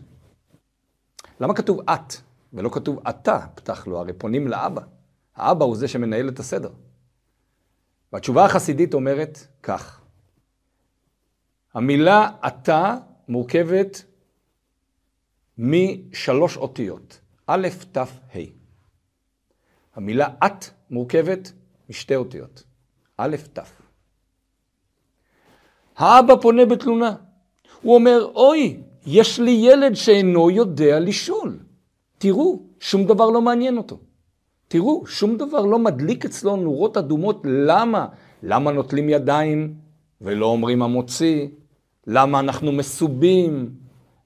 למה 1.40 1.54
כתוב 1.54 1.90
את 1.90 2.14
ולא 2.54 2.70
כתוב 2.70 3.00
אתה, 3.10 3.40
פתח 3.56 3.88
לו? 3.88 4.00
הרי 4.00 4.14
פונים 4.14 4.48
לאבא. 4.48 4.82
האבא 5.36 5.66
הוא 5.66 5.76
זה 5.76 5.88
שמנהל 5.88 6.30
את 6.30 6.40
הסדר. 6.40 6.70
והתשובה 8.14 8.46
החסידית 8.46 8.94
אומרת 8.94 9.48
כך: 9.64 10.02
המילה 11.74 12.30
אתה 12.48 12.96
מורכבת 13.30 14.04
משלוש 15.58 16.58
אותיות, 16.58 17.20
א', 17.48 17.68
ת', 17.92 17.98
ה'. 17.98 18.06
המילה 19.96 20.28
את 20.46 20.66
מורכבת 20.90 21.52
משתי 21.90 22.16
אותיות, 22.16 22.64
א', 23.18 23.36
ת'. 23.54 23.60
האבא 25.98 26.36
פונה 26.42 26.66
בתלונה. 26.66 27.16
הוא 27.82 27.96
אומר, 27.96 28.32
אוי, 28.36 28.78
יש 29.06 29.40
לי 29.40 29.52
ילד 29.52 29.94
שאינו 29.94 30.52
יודע 30.52 31.00
לשאול. 31.00 31.60
תראו, 32.18 32.64
שום 32.80 33.06
דבר 33.06 33.30
לא 33.30 33.42
מעניין 33.42 33.78
אותו. 33.78 34.00
תראו, 34.68 35.08
שום 35.08 35.38
דבר 35.38 35.62
לא 35.62 35.80
מדליק 35.80 36.26
אצלו 36.26 36.56
נורות 36.56 36.98
אדומות. 36.98 37.42
למה? 37.46 38.08
למה 38.44 38.72
נוטלים 38.72 39.10
ידיים 39.10 39.74
ולא 40.22 40.46
אומרים 40.46 40.82
המוציא? 40.82 41.48
למה 42.08 42.40
אנחנו 42.40 42.72
מסובים? 42.72 43.70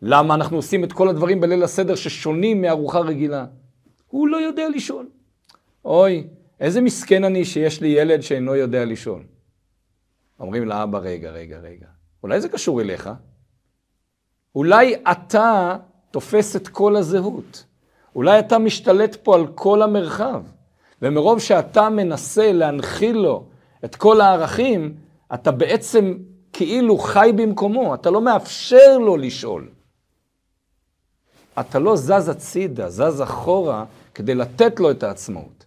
למה 0.01 0.33
אנחנו 0.33 0.57
עושים 0.57 0.83
את 0.83 0.93
כל 0.93 1.09
הדברים 1.09 1.41
בליל 1.41 1.63
הסדר 1.63 1.95
ששונים 1.95 2.61
מארוחה 2.61 2.99
רגילה? 2.99 3.45
הוא 4.07 4.27
לא 4.27 4.37
יודע 4.37 4.69
לשאול. 4.69 5.09
אוי, 5.85 6.27
איזה 6.59 6.81
מסכן 6.81 7.23
אני 7.23 7.45
שיש 7.45 7.81
לי 7.81 7.87
ילד 7.87 8.21
שאינו 8.21 8.55
יודע 8.55 8.85
לשאול. 8.85 9.23
אומרים 10.39 10.67
לאבא, 10.67 10.97
רגע, 10.97 11.31
רגע, 11.31 11.57
רגע, 11.59 11.87
אולי 12.23 12.41
זה 12.41 12.49
קשור 12.49 12.81
אליך? 12.81 13.09
אולי 14.55 14.95
אתה 15.11 15.77
תופס 16.11 16.55
את 16.55 16.67
כל 16.67 16.95
הזהות. 16.95 17.65
אולי 18.15 18.39
אתה 18.39 18.57
משתלט 18.57 19.17
פה 19.23 19.35
על 19.35 19.47
כל 19.47 19.81
המרחב. 19.81 20.43
ומרוב 21.01 21.39
שאתה 21.39 21.89
מנסה 21.89 22.51
להנחיל 22.51 23.17
לו 23.17 23.45
את 23.85 23.95
כל 23.95 24.21
הערכים, 24.21 24.95
אתה 25.33 25.51
בעצם 25.51 26.17
כאילו 26.53 26.97
חי 26.97 27.31
במקומו, 27.35 27.95
אתה 27.95 28.09
לא 28.09 28.21
מאפשר 28.21 28.97
לו 28.97 29.17
לשאול. 29.17 29.69
אתה 31.59 31.79
לא 31.79 31.95
זז 31.95 32.29
הצידה, 32.29 32.89
זז 32.89 33.21
אחורה, 33.21 33.85
כדי 34.13 34.35
לתת 34.35 34.79
לו 34.79 34.91
את 34.91 35.03
העצמאות. 35.03 35.65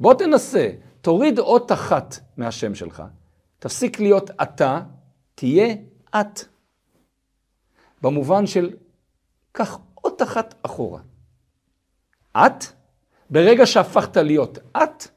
בוא 0.00 0.14
תנסה, 0.14 0.70
תוריד 1.00 1.38
אות 1.38 1.72
אחת 1.72 2.18
מהשם 2.36 2.74
שלך, 2.74 3.02
תפסיק 3.58 4.00
להיות 4.00 4.30
אתה, 4.30 4.80
תהיה 5.34 5.74
את. 6.20 6.40
במובן 8.02 8.46
של, 8.46 8.76
קח 9.52 9.78
אות 10.04 10.22
אחת 10.22 10.54
אחורה. 10.62 11.00
את, 12.36 12.64
ברגע 13.30 13.66
שהפכת 13.66 14.16
להיות 14.16 14.58
את, 14.76 15.08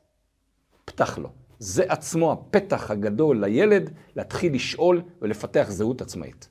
פתח 0.86 1.18
לו. 1.18 1.30
זה 1.60 1.84
עצמו 1.88 2.32
הפתח 2.32 2.92
הגדול 2.92 3.46
לילד 3.46 3.90
להתחיל 4.16 4.54
לשאול 4.54 5.02
ולפתח 5.22 5.66
זהות 5.70 6.02
עצמאית. 6.02 6.50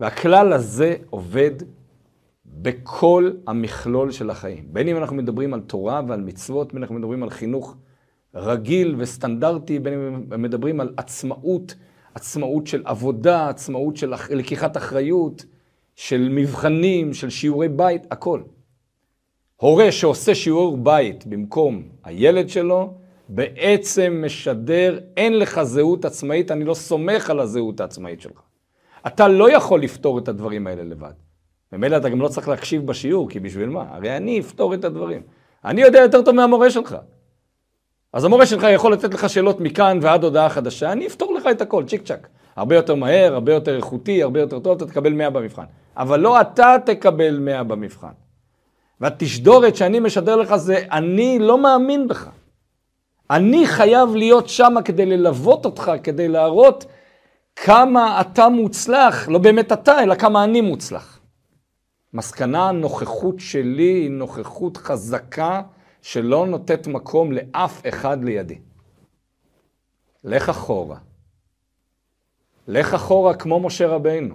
והכלל 0.00 0.52
הזה 0.52 0.96
עובד 1.10 1.52
בכל 2.46 3.30
המכלול 3.46 4.10
של 4.10 4.30
החיים. 4.30 4.68
בין 4.72 4.88
אם 4.88 4.96
אנחנו 4.96 5.16
מדברים 5.16 5.54
על 5.54 5.60
תורה 5.60 6.02
ועל 6.08 6.20
מצוות, 6.20 6.68
בין 6.68 6.76
אם 6.76 6.82
אנחנו 6.82 6.94
מדברים 6.94 7.22
על 7.22 7.30
חינוך 7.30 7.76
רגיל 8.34 8.94
וסטנדרטי, 8.98 9.78
בין 9.78 9.94
אם 9.94 10.42
מדברים 10.42 10.80
על 10.80 10.94
עצמאות, 10.96 11.74
עצמאות 12.14 12.66
של 12.66 12.82
עבודה, 12.84 13.48
עצמאות 13.48 13.96
של 13.96 14.14
לקיחת 14.30 14.76
אחריות, 14.76 15.44
של 15.94 16.28
מבחנים, 16.30 17.14
של 17.14 17.30
שיעורי 17.30 17.68
בית, 17.68 18.02
הכל. 18.10 18.42
הורה 19.56 19.92
שעושה 19.92 20.34
שיעור 20.34 20.76
בית 20.76 21.26
במקום 21.26 21.82
הילד 22.04 22.48
שלו, 22.48 22.94
בעצם 23.28 24.22
משדר, 24.26 24.98
אין 25.16 25.38
לך 25.38 25.62
זהות 25.62 26.04
עצמאית, 26.04 26.50
אני 26.50 26.64
לא 26.64 26.74
סומך 26.74 27.30
על 27.30 27.40
הזהות 27.40 27.80
העצמאית 27.80 28.20
שלך. 28.20 28.40
אתה 29.06 29.28
לא 29.28 29.52
יכול 29.52 29.82
לפתור 29.82 30.18
את 30.18 30.28
הדברים 30.28 30.66
האלה 30.66 30.84
לבד. 30.84 31.12
ממילא 31.72 31.96
אתה 31.96 32.08
גם 32.08 32.20
לא 32.20 32.28
צריך 32.28 32.48
להקשיב 32.48 32.86
בשיעור, 32.86 33.28
כי 33.28 33.40
בשביל 33.40 33.68
מה? 33.68 33.84
הרי 33.90 34.16
אני 34.16 34.40
אפתור 34.40 34.74
את 34.74 34.84
הדברים. 34.84 35.22
אני 35.64 35.82
יודע 35.82 35.98
יותר 35.98 36.22
טוב 36.22 36.34
מהמורה 36.34 36.70
שלך. 36.70 36.96
אז 38.12 38.24
המורה 38.24 38.46
שלך 38.46 38.66
יכול 38.74 38.92
לתת 38.92 39.14
לך 39.14 39.30
שאלות 39.30 39.60
מכאן 39.60 39.98
ועד 40.02 40.24
הודעה 40.24 40.48
חדשה, 40.48 40.92
אני 40.92 41.06
אפתור 41.06 41.34
לך 41.34 41.46
את 41.50 41.60
הכל, 41.60 41.84
צ'יק 41.84 42.02
צ'אק. 42.02 42.28
הרבה 42.56 42.76
יותר 42.76 42.94
מהר, 42.94 43.34
הרבה 43.34 43.52
יותר 43.52 43.76
איכותי, 43.76 44.22
הרבה 44.22 44.40
יותר 44.40 44.58
טוב, 44.58 44.76
אתה 44.76 44.86
תקבל 44.86 45.12
100 45.12 45.30
במבחן. 45.30 45.64
אבל 45.96 46.20
לא 46.20 46.40
אתה 46.40 46.76
תקבל 46.86 47.38
100 47.38 47.62
במבחן. 47.62 48.25
והתשדורת 49.00 49.76
שאני 49.76 50.00
משדר 50.00 50.36
לך 50.36 50.56
זה, 50.56 50.84
אני 50.92 51.38
לא 51.38 51.62
מאמין 51.62 52.08
בך. 52.08 52.28
אני 53.30 53.66
חייב 53.66 54.14
להיות 54.14 54.48
שם 54.48 54.74
כדי 54.84 55.06
ללוות 55.06 55.64
אותך, 55.64 55.92
כדי 56.02 56.28
להראות 56.28 56.84
כמה 57.56 58.20
אתה 58.20 58.48
מוצלח, 58.48 59.28
לא 59.28 59.38
באמת 59.38 59.72
אתה, 59.72 60.02
אלא 60.02 60.14
כמה 60.14 60.44
אני 60.44 60.60
מוצלח. 60.60 61.20
מסקנה, 62.14 62.68
הנוכחות 62.68 63.34
שלי 63.38 63.82
היא 63.82 64.10
נוכחות 64.10 64.76
חזקה 64.76 65.62
שלא 66.02 66.46
נותנת 66.46 66.86
מקום 66.86 67.32
לאף 67.32 67.82
אחד 67.88 68.24
לידי. 68.24 68.58
לך 70.24 70.48
אחורה. 70.48 70.96
לך 72.68 72.94
אחורה 72.94 73.34
כמו 73.34 73.60
משה 73.60 73.88
רבינו. 73.88 74.34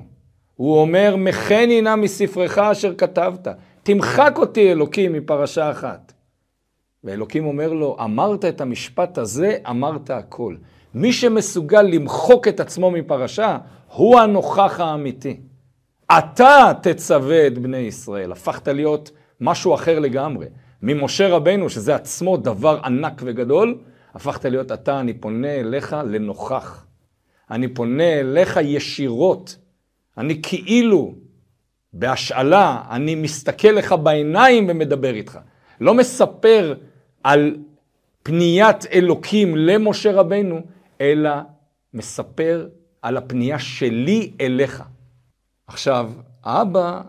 הוא 0.56 0.82
אומר, 0.82 1.16
מחני 1.18 1.82
נא 1.82 1.96
מספרך 1.96 2.58
אשר 2.58 2.96
כתבת. 2.96 3.48
תמחק 3.84 4.34
אותי 4.38 4.72
אלוקים 4.72 5.14
מפרשה 5.14 5.72
אחת. 5.72 6.14
ואלוקים 7.04 7.46
אומר 7.46 7.74
לו, 7.74 7.98
אמרת 8.04 8.46
את 8.46 8.62
המשפט 8.62 9.18
הזה, 9.18 9.58
אמרת 9.70 10.10
הכל. 10.10 10.56
מי 10.94 11.14
שמסוגל 11.14 11.82
למחוק 11.82 12.48
את 12.48 12.60
עצמו 12.60 12.92
מפרשה, 12.92 13.58
הוא 13.88 14.20
הנוכח 14.20 14.80
האמיתי. 14.80 15.40
אתה 16.18 16.72
תצווה 16.82 17.48
את 17.48 17.58
בני 17.58 17.78
ישראל. 17.78 18.32
הפכת 18.32 18.68
להיות 18.68 19.12
משהו 19.42 19.76
אחר 19.76 20.00
לגמרי. 20.00 20.46
ממשה 20.82 21.28
רבנו, 21.28 21.70
שזה 21.70 21.96
עצמו 21.96 22.38
דבר 22.38 22.80
ענק 22.84 23.22
וגדול, 23.26 23.78
הפכת 24.14 24.46
להיות 24.46 24.72
אתה, 24.72 25.00
אני 25.00 25.14
פונה 25.14 25.56
אליך 25.56 25.96
לנוכח. 26.06 26.86
אני 27.52 27.68
פונה 27.68 28.20
אליך 28.20 28.60
ישירות. 28.64 29.58
אני 30.18 30.42
כאילו 30.42 31.16
בהשאלה, 31.94 32.82
אני 32.90 33.16
מסתכל 33.16 33.68
לך 33.68 33.96
בעיניים 34.04 34.68
ומדבר 34.70 35.14
איתך. 35.14 35.40
לא 35.82 35.94
מספר 35.94 36.74
על 37.24 37.56
פניית 38.24 38.86
אלוקים 38.86 39.58
למשה 39.58 40.12
רבנו, 40.12 40.62
אלא 41.02 41.32
מספר 41.94 42.68
על 43.02 43.18
הפנייה 43.18 43.60
שלי 43.60 44.32
אליך. 44.42 44.84
עכשיו, 45.68 46.12
האבא, 46.44 47.02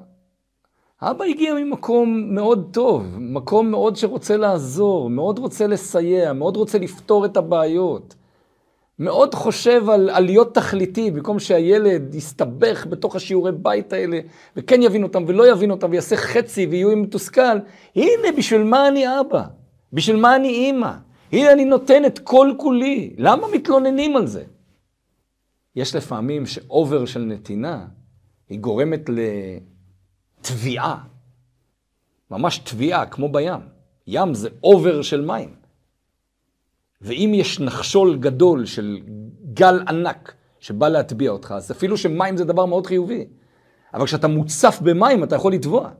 האבא 1.00 1.24
הגיע 1.24 1.54
ממקום 1.54 2.34
מאוד 2.34 2.68
טוב, 2.72 3.16
מקום 3.18 3.70
מאוד 3.70 3.96
שרוצה 3.96 4.36
לעזור, 4.36 5.10
מאוד 5.10 5.38
רוצה 5.38 5.66
לסייע, 5.66 6.32
מאוד 6.32 6.56
רוצה 6.56 6.78
לפתור 6.78 7.24
את 7.24 7.36
הבעיות. 7.36 8.14
מאוד 9.02 9.34
חושב 9.34 9.90
על, 9.90 10.10
על 10.10 10.24
להיות 10.24 10.54
תכליתי, 10.54 11.10
במקום 11.10 11.38
שהילד 11.38 12.14
יסתבך 12.14 12.86
בתוך 12.90 13.16
השיעורי 13.16 13.52
בית 13.52 13.92
האלה, 13.92 14.20
וכן 14.56 14.82
יבין 14.82 15.02
אותם 15.02 15.24
ולא 15.26 15.52
יבין 15.52 15.70
אותם, 15.70 15.90
ויעשה 15.90 16.16
חצי 16.16 16.66
ויהיו 16.66 16.96
מתוסכל. 16.96 17.58
הנה, 17.96 18.28
בשביל 18.38 18.62
מה 18.62 18.88
אני 18.88 19.20
אבא? 19.20 19.44
בשביל 19.92 20.16
מה 20.16 20.36
אני 20.36 20.48
אימא? 20.48 20.92
הנה, 21.32 21.52
אני 21.52 21.64
נותן 21.64 22.04
את 22.04 22.18
כל 22.18 22.52
כולי. 22.56 23.14
למה 23.18 23.46
מתלוננים 23.54 24.16
על 24.16 24.26
זה? 24.26 24.44
יש 25.76 25.94
לפעמים 25.94 26.46
ש-over 26.46 27.04
של 27.04 27.20
נתינה, 27.20 27.86
היא 28.48 28.58
גורמת 28.58 29.10
לתביעה. 30.40 30.98
ממש 32.30 32.58
תביעה, 32.58 33.06
כמו 33.06 33.28
בים. 33.32 33.60
ים 34.06 34.34
זה 34.34 34.48
over 34.62 35.02
של 35.02 35.20
מים. 35.20 35.61
ואם 37.02 37.32
יש 37.34 37.60
נחשול 37.60 38.16
גדול 38.16 38.66
של 38.66 38.98
גל 39.54 39.80
ענק 39.88 40.34
שבא 40.60 40.88
להטביע 40.88 41.30
אותך, 41.30 41.54
אז 41.56 41.70
אפילו 41.70 41.96
שמים 41.96 42.36
זה 42.36 42.44
דבר 42.44 42.66
מאוד 42.66 42.86
חיובי. 42.86 43.26
אבל 43.94 44.06
כשאתה 44.06 44.28
מוצף 44.28 44.78
במים 44.82 45.24
אתה 45.24 45.36
יכול 45.36 45.52
לטבוע. 45.52 45.90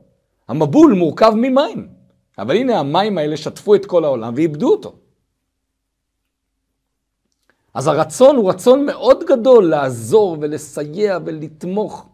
המבול 0.47 0.93
מורכב 0.93 1.33
ממים. 1.35 1.87
אבל 2.37 2.55
הנה 2.55 2.79
המים 2.79 3.17
האלה 3.17 3.37
שטפו 3.37 3.75
את 3.75 3.85
כל 3.85 4.03
העולם 4.03 4.33
ואיבדו 4.35 4.71
אותו. 4.71 4.95
אז 7.73 7.87
הרצון 7.87 8.35
הוא 8.35 8.49
רצון 8.49 8.85
מאוד 8.85 9.23
גדול 9.27 9.69
לעזור 9.69 10.37
ולסייע 10.41 11.17
ולתמוך. 11.25 12.09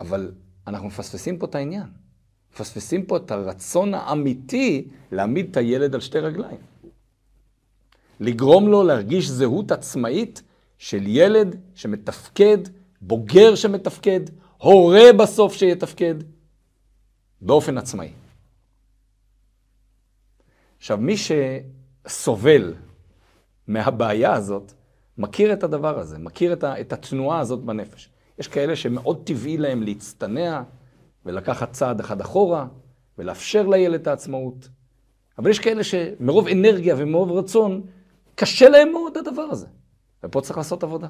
אבל 0.00 0.32
אנחנו 0.66 0.86
מפספסים 0.86 1.38
פה 1.38 1.46
את 1.46 1.54
העניין. 1.54 1.86
מפספסים 2.52 3.06
פה 3.06 3.16
את 3.16 3.30
הרצון 3.30 3.94
האמיתי 3.94 4.88
להעמיד 5.12 5.48
את 5.50 5.56
הילד 5.56 5.94
על 5.94 6.00
שתי 6.00 6.18
רגליים. 6.18 6.71
לגרום 8.22 8.68
לו 8.68 8.82
להרגיש 8.82 9.28
זהות 9.28 9.72
עצמאית 9.72 10.42
של 10.78 11.02
ילד 11.06 11.56
שמתפקד, 11.74 12.58
בוגר 13.00 13.54
שמתפקד, 13.54 14.20
הורה 14.58 15.12
בסוף 15.18 15.54
שיתפקד, 15.54 16.14
באופן 17.40 17.78
עצמאי. 17.78 18.12
עכשיו, 20.78 20.98
מי 20.98 21.14
שסובל 22.06 22.74
מהבעיה 23.66 24.34
הזאת, 24.34 24.72
מכיר 25.18 25.52
את 25.52 25.62
הדבר 25.62 25.98
הזה, 25.98 26.18
מכיר 26.18 26.52
את, 26.52 26.64
ה, 26.64 26.80
את 26.80 26.92
התנועה 26.92 27.38
הזאת 27.38 27.60
בנפש. 27.60 28.10
יש 28.38 28.48
כאלה 28.48 28.76
שמאוד 28.76 29.22
טבעי 29.24 29.56
להם 29.56 29.82
להצטנע 29.82 30.62
ולקחת 31.26 31.72
צעד 31.72 32.00
אחד 32.00 32.20
אחורה 32.20 32.66
ולאפשר 33.18 33.66
לילד 33.66 34.00
את 34.00 34.06
העצמאות. 34.06 34.68
אבל 35.38 35.50
יש 35.50 35.58
כאלה 35.58 35.84
שמרוב 35.84 36.48
אנרגיה 36.48 36.94
ומרוב 36.98 37.32
רצון 37.32 37.82
קשה 38.34 38.68
להם 38.68 38.92
מאוד 38.92 39.16
הדבר 39.16 39.42
הזה. 39.42 39.66
ופה 40.24 40.40
צריך 40.40 40.56
לעשות 40.56 40.82
עבודה. 40.82 41.08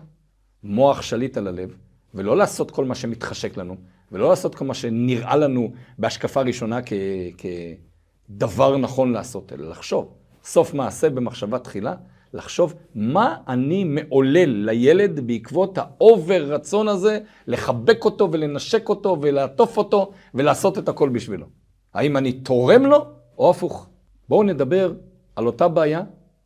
מוח 0.65 1.03
שליט 1.03 1.37
על 1.37 1.49
הלב, 1.49 1.77
ולא 2.15 2.37
לעשות 2.37 2.71
כל 2.71 2.85
מה 2.85 2.95
שמתחשק 2.95 3.57
לנו, 3.57 3.77
ולא 4.13 4.29
לעשות 4.29 4.55
כל 4.55 4.65
מה 4.65 4.75
שנראה 4.75 5.37
לנו 5.37 5.73
בהשקפה 5.99 6.43
ראשונה 6.43 6.83
כ... 6.83 6.93
כדבר 7.39 8.77
נכון 8.77 9.13
לעשות, 9.13 9.53
אלא 9.53 9.71
לחשוב. 9.71 10.15
סוף 10.45 10.75
מעשה 10.75 11.11
במחשבה 11.11 11.59
תחילה, 11.59 11.95
לחשוב 12.35 12.75
מה 12.95 13.37
אני 13.49 13.85
מעולל 13.85 14.51
לילד 14.71 15.27
בעקבות 15.27 15.79
ה-over 15.79 16.42
רצון 16.43 16.89
הזה, 16.89 17.19
לחבק 17.47 18.05
אותו 18.05 18.29
ולנשק 18.33 18.89
אותו 18.89 19.17
ולעטוף 19.21 19.77
אותו 19.77 20.11
ולעשות 20.35 20.79
את 20.79 20.89
הכל 20.89 21.09
בשבילו. 21.09 21.47
האם 21.95 22.17
אני 22.17 22.33
תורם 22.33 22.87
לו 22.87 23.05
או 23.39 23.51
הפוך? 23.51 23.89
בואו 24.29 24.43
נדבר 24.43 24.93
על 25.37 25.47
אותה 25.47 25.69
בעיה 25.69 26.03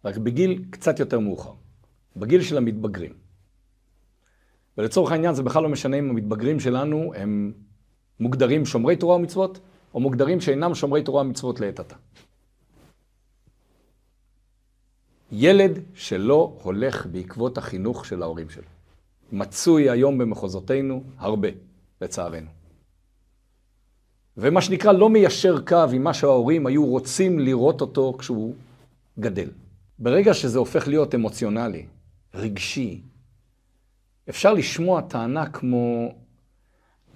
רק 0.07 0.17
בגיל 0.17 0.65
קצת 0.71 1.01
יותר 1.01 1.19
מאוחר, 1.19 1.53
בגיל 2.17 2.43
של 2.43 2.57
המתבגרים. 2.57 3.13
ולצורך 4.79 5.13
העניין 5.13 5.35
זה 5.35 5.43
בכלל 5.43 5.63
לא 5.63 5.69
משנה 5.69 5.99
אם 5.99 6.11
המתבגרים 6.11 6.61
שלנו 6.61 7.13
הם 7.17 7.53
מוגדרים 8.21 8.67
שומרי 8.67 8.97
תורה 8.97 9.17
ומצוות, 9.17 9.59
או 9.95 10.01
מוגדרים 10.01 10.41
שאינם 10.41 10.75
שומרי 10.75 11.03
תורה 11.03 11.23
ומצוות 11.23 11.61
לעת 11.61 11.81
עתה. 11.81 11.97
ילד 15.33 15.79
שלא 15.95 16.59
הולך 16.63 17.07
בעקבות 17.07 17.59
החינוך 17.59 18.07
של 18.07 18.23
ההורים 18.23 18.51
שלו. 18.51 18.65
מצוי 19.33 19.91
היום 19.91 20.19
במחוזותינו 20.19 21.03
הרבה, 21.19 21.49
לצערנו. 22.01 22.51
ומה 24.37 24.61
שנקרא 24.61 24.93
לא 24.93 25.11
מיישר 25.11 25.61
קו 25.67 25.85
עם 25.93 26.05
מה 26.05 26.15
שההורים 26.15 26.67
היו 26.67 26.87
רוצים 26.87 27.39
לראות 27.39 27.81
אותו 27.81 28.17
כשהוא 28.19 28.55
גדל. 29.19 29.49
ברגע 29.99 30.35
שזה 30.35 30.59
הופך 30.59 30.89
להיות 30.89 31.15
אמוציונלי, 31.15 31.87
רגשי, 32.35 33.03
אפשר 34.29 34.53
לשמוע 34.53 35.01
טענה 35.01 35.47
כמו, 35.47 36.15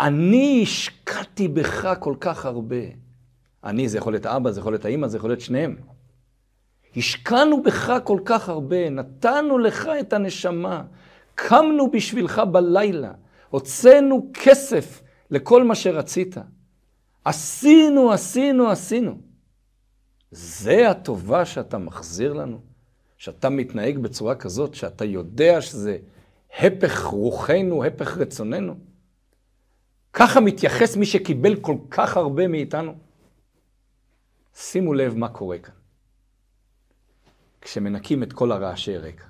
אני 0.00 0.60
השקעתי 0.62 1.48
בך 1.48 1.94
כל 2.00 2.14
כך 2.20 2.44
הרבה. 2.44 2.76
אני, 3.64 3.88
זה 3.88 3.98
יכול 3.98 4.12
להיות 4.12 4.26
אבא, 4.26 4.50
זה 4.50 4.60
יכול 4.60 4.72
להיות 4.72 4.84
האמא, 4.84 5.08
זה 5.08 5.16
יכול 5.16 5.30
להיות 5.30 5.40
שניהם. 5.40 5.76
השקענו 6.96 7.62
בך 7.62 7.92
כל 8.04 8.20
כך 8.24 8.48
הרבה, 8.48 8.90
נתנו 8.90 9.58
לך 9.58 9.88
את 10.00 10.12
הנשמה, 10.12 10.82
קמנו 11.34 11.90
בשבילך 11.90 12.38
בלילה, 12.52 13.12
הוצאנו 13.48 14.30
כסף 14.34 15.02
לכל 15.30 15.64
מה 15.64 15.74
שרצית. 15.74 16.36
עשינו, 17.24 18.12
עשינו, 18.12 18.70
עשינו. 18.70 19.18
זה 20.30 20.90
הטובה 20.90 21.44
שאתה 21.44 21.78
מחזיר 21.78 22.32
לנו? 22.32 22.69
שאתה 23.20 23.48
מתנהג 23.48 23.98
בצורה 23.98 24.34
כזאת, 24.34 24.74
שאתה 24.74 25.04
יודע 25.04 25.60
שזה 25.60 25.98
הפך 26.58 27.04
רוחנו, 27.04 27.84
הפך 27.84 28.16
רצוננו? 28.16 28.74
ככה 30.12 30.40
מתייחס 30.40 30.96
מי 30.96 31.06
שקיבל 31.06 31.56
כל 31.56 31.76
כך 31.90 32.16
הרבה 32.16 32.48
מאיתנו? 32.48 32.94
שימו 34.54 34.94
לב 34.94 35.16
מה 35.16 35.28
קורה 35.28 35.58
כאן. 35.58 35.74
כשמנקים 37.60 38.22
את 38.22 38.32
כל 38.32 38.52
הרעשי 38.52 38.96
רקע. 38.96 39.24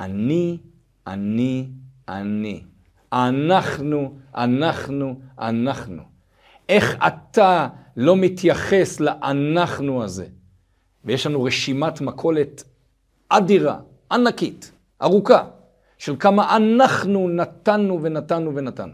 אני, 0.00 0.58
אני, 1.06 1.68
אני. 2.08 2.64
אנחנו, 3.12 4.18
אנחנו, 4.34 5.20
אנחנו. 5.38 6.02
איך 6.68 6.96
אתה 7.06 7.68
לא 7.96 8.16
מתייחס 8.16 9.00
לאנחנו 9.00 10.04
הזה? 10.04 10.26
ויש 11.04 11.26
לנו 11.26 11.42
רשימת 11.42 12.00
מכולת 12.00 12.64
אדירה, 13.38 13.80
ענקית, 14.12 14.72
ארוכה, 15.02 15.48
של 15.98 16.16
כמה 16.18 16.56
אנחנו 16.56 17.28
נתנו 17.28 18.02
ונתנו 18.02 18.54
ונתנו. 18.54 18.92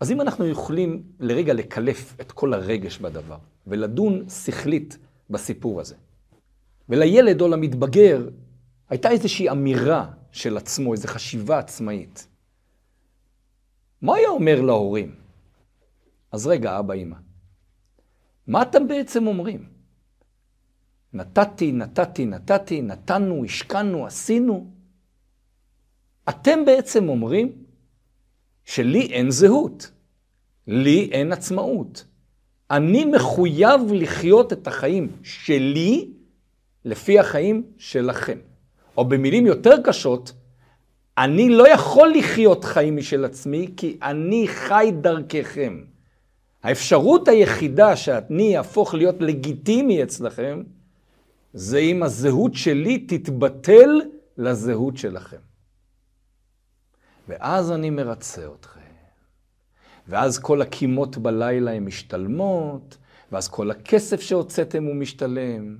אז 0.00 0.10
אם 0.10 0.20
אנחנו 0.20 0.46
יכולים 0.46 1.02
לרגע 1.20 1.54
לקלף 1.54 2.20
את 2.20 2.32
כל 2.32 2.54
הרגש 2.54 2.98
בדבר, 2.98 3.38
ולדון 3.66 4.28
שכלית 4.28 4.98
בסיפור 5.30 5.80
הזה, 5.80 5.94
ולילד 6.88 7.40
או 7.40 7.48
למתבגר 7.48 8.28
הייתה 8.90 9.10
איזושהי 9.10 9.50
אמירה 9.50 10.10
של 10.32 10.56
עצמו, 10.56 10.92
איזו 10.92 11.08
חשיבה 11.08 11.58
עצמאית. 11.58 12.26
מה 14.02 14.16
היה 14.16 14.28
אומר 14.28 14.60
להורים? 14.60 15.14
אז 16.32 16.46
רגע, 16.46 16.78
אבא, 16.78 16.94
אמא, 16.94 17.16
מה 18.46 18.62
אתם 18.62 18.88
בעצם 18.88 19.26
אומרים? 19.26 19.71
נתתי, 21.14 21.72
נתתי, 21.72 22.26
נתתי, 22.26 22.82
נתנו, 22.82 23.44
השקענו, 23.44 24.06
עשינו. 24.06 24.66
אתם 26.28 26.64
בעצם 26.64 27.08
אומרים 27.08 27.52
שלי 28.64 29.00
אין 29.00 29.30
זהות, 29.30 29.90
לי 30.66 31.08
אין 31.12 31.32
עצמאות. 31.32 32.04
אני 32.70 33.04
מחויב 33.04 33.80
לחיות 33.92 34.52
את 34.52 34.66
החיים 34.66 35.08
שלי 35.22 36.08
לפי 36.84 37.18
החיים 37.18 37.62
שלכם. 37.78 38.38
או 38.96 39.04
במילים 39.04 39.46
יותר 39.46 39.74
קשות, 39.84 40.32
אני 41.18 41.48
לא 41.48 41.68
יכול 41.68 42.12
לחיות 42.16 42.64
חיים 42.64 42.96
משל 42.96 43.24
עצמי, 43.24 43.68
כי 43.76 43.96
אני 44.02 44.48
חי 44.48 44.92
דרככם. 45.00 45.84
האפשרות 46.62 47.28
היחידה 47.28 47.96
שאני 47.96 48.58
אהפוך 48.58 48.94
להיות 48.94 49.16
לגיטימי 49.20 50.02
אצלכם, 50.02 50.62
זה 51.52 51.78
אם 51.78 52.02
הזהות 52.02 52.54
שלי 52.54 52.98
תתבטל 52.98 54.00
לזהות 54.38 54.96
שלכם. 54.96 55.36
ואז 57.28 57.72
אני 57.72 57.90
מרצה 57.90 58.46
אתכם. 58.60 58.80
ואז 60.08 60.38
כל 60.38 60.62
הקימות 60.62 61.18
בלילה 61.18 61.70
הן 61.70 61.84
משתלמות, 61.84 62.96
ואז 63.32 63.48
כל 63.48 63.70
הכסף 63.70 64.20
שהוצאתם 64.20 64.84
הוא 64.84 64.94
משתלם, 64.94 65.76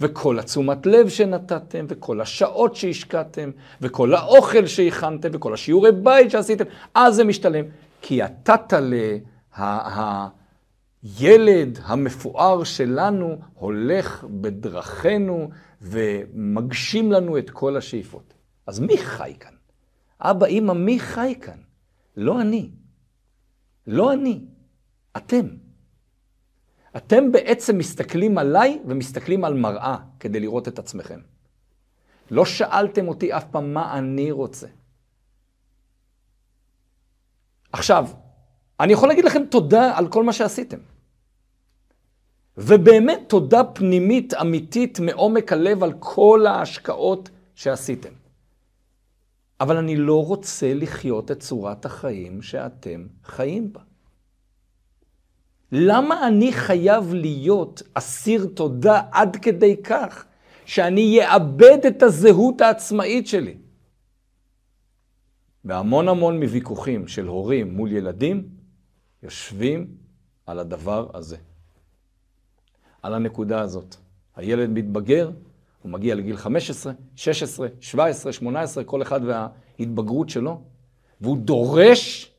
וכל 0.00 0.38
התשומת 0.38 0.86
לב 0.86 1.08
שנתתם, 1.08 1.86
וכל 1.88 2.20
השעות 2.20 2.76
שהשקעתם, 2.76 3.50
וכל 3.80 4.14
האוכל 4.14 4.66
שהכנתם, 4.66 5.28
וכל 5.32 5.54
השיעורי 5.54 5.92
בית 5.92 6.30
שעשיתם, 6.30 6.64
אז 6.94 7.14
זה 7.14 7.24
משתלם. 7.24 7.64
כי 8.02 8.22
הטאטלה, 8.22 9.16
הילד 11.16 11.78
המפואר 11.82 12.64
שלנו, 12.64 13.38
הולך 13.54 14.24
בדרכנו 14.24 15.50
ומגשים 15.82 17.12
לנו 17.12 17.38
את 17.38 17.50
כל 17.50 17.76
השאיפות. 17.76 18.34
אז 18.66 18.80
מי 18.80 18.98
חי 18.98 19.34
כאן? 19.40 19.54
אבא, 20.20 20.46
אמא, 20.46 20.72
מי 20.72 21.00
חי 21.00 21.34
כאן? 21.40 21.58
לא 22.16 22.40
אני. 22.40 22.70
לא 23.86 24.12
אני. 24.12 24.40
אתם. 25.16 25.46
אתם 26.96 27.32
בעצם 27.32 27.78
מסתכלים 27.78 28.38
עליי 28.38 28.82
ומסתכלים 28.86 29.44
על 29.44 29.54
מראה 29.54 29.96
כדי 30.20 30.40
לראות 30.40 30.68
את 30.68 30.78
עצמכם. 30.78 31.20
לא 32.30 32.44
שאלתם 32.44 33.08
אותי 33.08 33.36
אף 33.36 33.44
פעם 33.50 33.74
מה 33.74 33.98
אני 33.98 34.30
רוצה. 34.30 34.66
עכשיו, 37.72 38.08
אני 38.80 38.92
יכול 38.92 39.08
להגיד 39.08 39.24
לכם 39.24 39.44
תודה 39.50 39.98
על 39.98 40.08
כל 40.08 40.24
מה 40.24 40.32
שעשיתם. 40.32 40.78
ובאמת 42.60 43.20
תודה 43.28 43.64
פנימית 43.64 44.34
אמיתית 44.34 45.00
מעומק 45.00 45.52
הלב 45.52 45.82
על 45.82 45.92
כל 45.98 46.46
ההשקעות 46.46 47.30
שעשיתם. 47.54 48.12
אבל 49.60 49.76
אני 49.76 49.96
לא 49.96 50.26
רוצה 50.26 50.74
לחיות 50.74 51.30
את 51.30 51.40
צורת 51.40 51.84
החיים 51.84 52.42
שאתם 52.42 53.06
חיים 53.24 53.72
בה. 53.72 53.80
למה 55.72 56.28
אני 56.28 56.52
חייב 56.52 57.14
להיות 57.14 57.82
אסיר 57.94 58.46
תודה 58.54 59.02
עד 59.12 59.36
כדי 59.36 59.76
כך 59.84 60.24
שאני 60.64 61.20
אאבד 61.26 61.78
את 61.86 62.02
הזהות 62.02 62.60
העצמאית 62.60 63.26
שלי? 63.26 63.56
והמון 65.64 66.08
המון 66.08 66.42
מוויכוחים 66.42 67.08
של 67.08 67.26
הורים 67.26 67.74
מול 67.74 67.92
ילדים 67.92 68.48
יושבים 69.22 69.86
על 70.46 70.58
הדבר 70.58 71.08
הזה. 71.14 71.36
על 73.02 73.14
הנקודה 73.14 73.60
הזאת. 73.60 73.96
הילד 74.36 74.70
מתבגר, 74.70 75.30
הוא 75.82 75.92
מגיע 75.92 76.14
לגיל 76.14 76.36
15, 76.36 76.92
16, 77.16 77.68
17, 77.80 78.32
18, 78.32 78.84
כל 78.84 79.02
אחד 79.02 79.20
וההתבגרות 79.24 80.28
שלו, 80.28 80.60
והוא 81.20 81.38
דורש, 81.38 82.32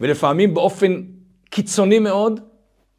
ולפעמים 0.00 0.54
באופן 0.54 1.02
קיצוני 1.50 1.98
מאוד, 1.98 2.40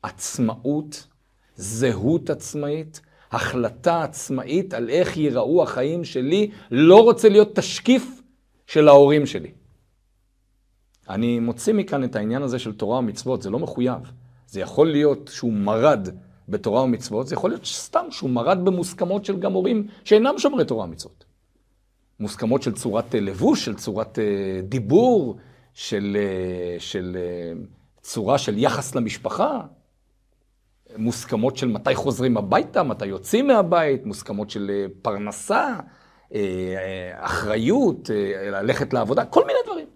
עצמאות, 0.03 1.07
זהות 1.55 2.29
עצמאית, 2.29 3.01
החלטה 3.31 4.03
עצמאית 4.03 4.73
על 4.73 4.89
איך 4.89 5.17
ייראו 5.17 5.63
החיים 5.63 6.03
שלי, 6.03 6.51
לא 6.71 7.03
רוצה 7.03 7.29
להיות 7.29 7.55
תשקיף 7.55 8.21
של 8.67 8.87
ההורים 8.87 9.25
שלי. 9.25 9.51
אני 11.09 11.39
מוציא 11.39 11.73
מכאן 11.73 12.03
את 12.03 12.15
העניין 12.15 12.41
הזה 12.41 12.59
של 12.59 12.73
תורה 12.73 12.99
ומצוות, 12.99 13.41
זה 13.41 13.49
לא 13.49 13.59
מחויב. 13.59 14.11
זה 14.47 14.59
יכול 14.59 14.91
להיות 14.91 15.29
שהוא 15.33 15.53
מרד 15.53 16.09
בתורה 16.49 16.83
ומצוות, 16.83 17.27
זה 17.27 17.35
יכול 17.35 17.49
להיות 17.49 17.65
סתם 17.65 18.05
שהוא 18.09 18.29
מרד 18.29 18.65
במוסכמות 18.65 19.25
של 19.25 19.39
גם 19.39 19.53
הורים 19.53 19.87
שאינם 20.03 20.39
שומרי 20.39 20.65
תורה 20.65 20.85
ומצוות. 20.85 21.25
מוסכמות 22.19 22.61
של 22.61 22.73
צורת 22.73 23.15
אה, 23.15 23.19
לבוש, 23.19 23.65
של 23.65 23.75
צורת 23.75 24.19
אה, 24.19 24.61
דיבור, 24.63 25.37
של, 25.73 26.17
אה, 26.19 26.79
של 26.79 27.17
צורה 28.01 28.37
של 28.37 28.57
יחס 28.57 28.95
למשפחה, 28.95 29.61
מוסכמות 30.97 31.57
של 31.57 31.67
מתי 31.67 31.95
חוזרים 31.95 32.37
הביתה, 32.37 32.83
מתי 32.83 33.05
יוצאים 33.05 33.47
מהבית, 33.47 34.05
מוסכמות 34.05 34.49
של 34.49 34.87
פרנסה, 35.01 35.75
אחריות, 37.13 38.09
ללכת 38.51 38.93
לעבודה, 38.93 39.25
כל 39.25 39.45
מיני 39.45 39.59
דברים. 39.65 39.87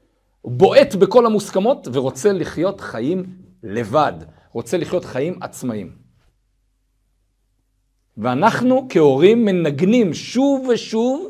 הוא 0.41 0.51
בועט 0.51 0.95
בכל 0.95 1.25
המוסכמות 1.25 1.87
ורוצה 1.93 2.33
לחיות 2.33 2.81
חיים 2.81 3.25
לבד, 3.63 4.13
רוצה 4.51 4.77
לחיות 4.77 5.05
חיים 5.05 5.37
עצמאיים. 5.41 6.06
ואנחנו 8.17 8.87
כהורים 8.89 9.45
מנגנים 9.45 10.13
שוב 10.13 10.67
ושוב 10.67 11.29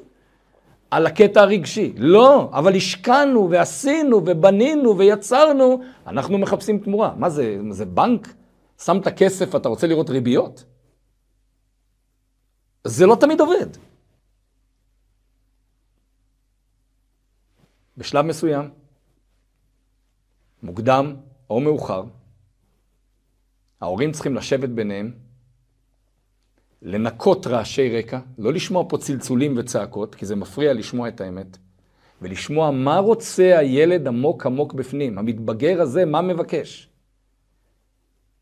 על 0.92 1.06
הקטע 1.06 1.42
הרגשי. 1.42 1.94
לא, 1.98 2.50
אבל 2.54 2.76
השקענו 2.76 3.50
ועשינו 3.52 4.18
ובנינו 4.18 4.98
ויצרנו, 4.98 5.82
אנחנו 6.08 6.38
מחפשים 6.38 6.80
תמורה. 6.80 7.14
מה 7.18 7.30
זה, 7.30 7.58
זה 7.70 7.86
בנק? 7.86 8.34
שמת 8.84 9.08
כסף, 9.08 9.56
אתה 9.56 9.70
רוצה 9.70 9.88
לראות 9.88 10.10
ריביות? 10.10 10.64
זה 12.84 13.06
לא 13.06 13.18
תמיד 13.20 13.40
עובד. 13.40 13.68
בשלב 17.98 18.26
מסוים, 18.26 18.70
מוקדם 20.64 21.16
או 21.50 21.60
מאוחר, 21.60 22.04
ההורים 23.82 24.12
צריכים 24.12 24.36
לשבת 24.36 24.70
ביניהם 24.70 25.27
לנקות 26.82 27.48
רעשי 27.48 27.98
רקע, 27.98 28.20
לא 28.38 28.54
לשמוע 28.54 28.84
פה 28.90 28.98
צלצולים 28.98 29.54
וצעקות, 29.58 30.16
כי 30.16 30.26
זה 30.26 30.36
מפריע 30.36 30.74
לשמוע 30.74 31.08
את 31.08 31.22
האמת, 31.22 31.58
ולשמוע 32.22 32.72
מה 32.72 32.98
רוצה 32.98 33.58
הילד 33.58 34.08
עמוק 34.08 34.46
עמוק 34.46 34.74
בפנים, 34.74 35.18
המתבגר 35.18 35.82
הזה, 35.82 36.06
מה 36.06 36.22
מבקש. 36.22 36.90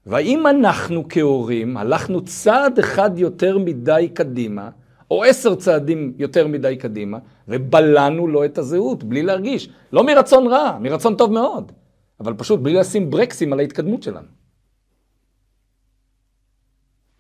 והאם 0.06 0.48
אנחנו 0.48 1.04
כהורים 1.10 1.78
הלכנו 1.78 2.26
צעד 2.26 2.80
אחד 2.80 3.12
יותר 3.16 3.58
מדי 3.58 4.10
קדימה, 4.14 4.70
או 5.12 5.24
עשר 5.24 5.56
צעדים 5.56 6.14
יותר 6.18 6.48
מדי 6.48 6.76
קדימה, 6.78 7.18
ובלענו 7.48 8.28
לו 8.28 8.46
את 8.46 8.58
הזהות, 8.58 9.04
בלי 9.04 9.24
להרגיש. 9.24 9.70
לא 9.94 10.04
מרצון 10.04 10.48
רע, 10.48 10.78
מרצון 10.82 11.16
טוב 11.16 11.32
מאוד, 11.32 11.72
אבל 12.20 12.34
פשוט 12.34 12.60
בלי 12.60 12.74
לשים 12.74 13.10
ברקסים 13.10 13.54
על 13.54 13.60
ההתקדמות 13.60 14.04
שלנו. 14.04 14.28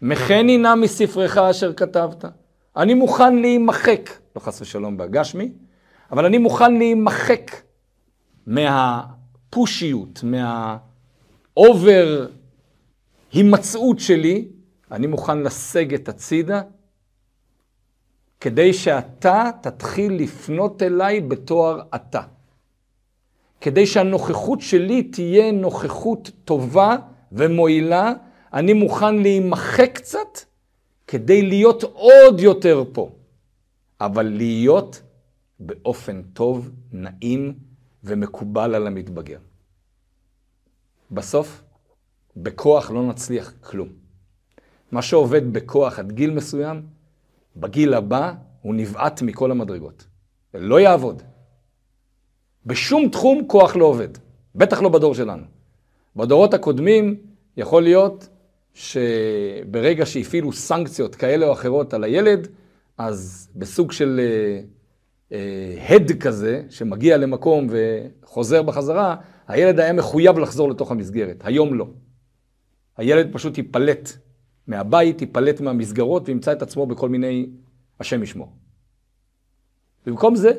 מחני 0.01 0.57
נא 0.57 0.75
מספרך 0.75 1.37
אשר 1.37 1.73
כתבת. 1.73 2.25
אני 2.77 2.93
מוכן 2.93 3.35
להימחק, 3.35 4.09
לא 4.35 4.41
חס 4.41 4.61
ושלום 4.61 4.97
בגשמי, 4.97 5.51
אבל 6.11 6.25
אני 6.25 6.37
מוכן 6.37 6.77
להימחק 6.77 7.51
מהפושיות, 8.47 10.23
מהאובר 11.57 12.27
הימצאות 13.33 13.99
שלי, 13.99 14.47
אני 14.91 15.07
מוכן 15.07 15.39
לסגת 15.39 16.09
הצידה, 16.09 16.61
כדי 18.39 18.73
שאתה 18.73 19.49
תתחיל 19.61 20.13
לפנות 20.23 20.83
אליי 20.83 21.21
בתואר 21.21 21.81
אתה. 21.95 22.21
כדי 23.61 23.85
שהנוכחות 23.85 24.61
שלי 24.61 25.03
תהיה 25.03 25.51
נוכחות 25.51 26.31
טובה 26.45 26.97
ומועילה, 27.31 28.13
אני 28.55 28.73
מוכן 28.73 29.15
להימחק 29.15 29.91
קצת 29.93 30.39
כדי 31.07 31.41
להיות 31.41 31.83
עוד 31.83 32.39
יותר 32.39 32.83
פה. 32.93 33.09
אבל 34.01 34.23
להיות 34.25 35.01
באופן 35.59 36.21
טוב, 36.33 36.71
נעים 36.91 37.53
ומקובל 38.03 38.75
על 38.75 38.87
המתבגר. 38.87 39.39
בסוף, 41.11 41.63
בכוח 42.37 42.91
לא 42.91 43.03
נצליח 43.03 43.53
כלום. 43.61 43.89
מה 44.91 45.01
שעובד 45.01 45.53
בכוח 45.53 45.99
עד 45.99 46.11
גיל 46.11 46.31
מסוים, 46.31 46.81
בגיל 47.55 47.93
הבא 47.93 48.33
הוא 48.61 48.75
נבעט 48.75 49.21
מכל 49.21 49.51
המדרגות. 49.51 50.05
לא 50.53 50.79
יעבוד. 50.79 51.23
בשום 52.65 53.09
תחום 53.09 53.47
כוח 53.47 53.75
לא 53.75 53.85
עובד, 53.85 54.17
בטח 54.55 54.81
לא 54.81 54.89
בדור 54.89 55.15
שלנו. 55.15 55.43
בדורות 56.15 56.53
הקודמים 56.53 57.17
יכול 57.57 57.83
להיות 57.83 58.27
שברגע 58.75 60.05
שהפעילו 60.05 60.53
סנקציות 60.53 61.15
כאלה 61.15 61.45
או 61.45 61.53
אחרות 61.53 61.93
על 61.93 62.03
הילד, 62.03 62.47
אז 62.97 63.49
בסוג 63.55 63.91
של 63.91 64.19
אה, 64.19 64.61
אה, 65.31 65.95
הד 65.95 66.11
כזה, 66.19 66.63
שמגיע 66.69 67.17
למקום 67.17 67.67
וחוזר 67.69 68.63
בחזרה, 68.63 69.15
הילד 69.47 69.79
היה 69.79 69.93
מחויב 69.93 70.39
לחזור 70.39 70.69
לתוך 70.69 70.91
המסגרת, 70.91 71.41
היום 71.43 71.73
לא. 71.73 71.87
הילד 72.97 73.29
פשוט 73.33 73.57
ייפלט 73.57 74.09
מהבית, 74.67 75.21
ייפלט 75.21 75.61
מהמסגרות 75.61 76.29
וימצא 76.29 76.51
את 76.51 76.61
עצמו 76.61 76.85
בכל 76.85 77.09
מיני, 77.09 77.49
השם 77.99 78.23
ישמור. 78.23 78.51
במקום 80.05 80.35
זה, 80.35 80.51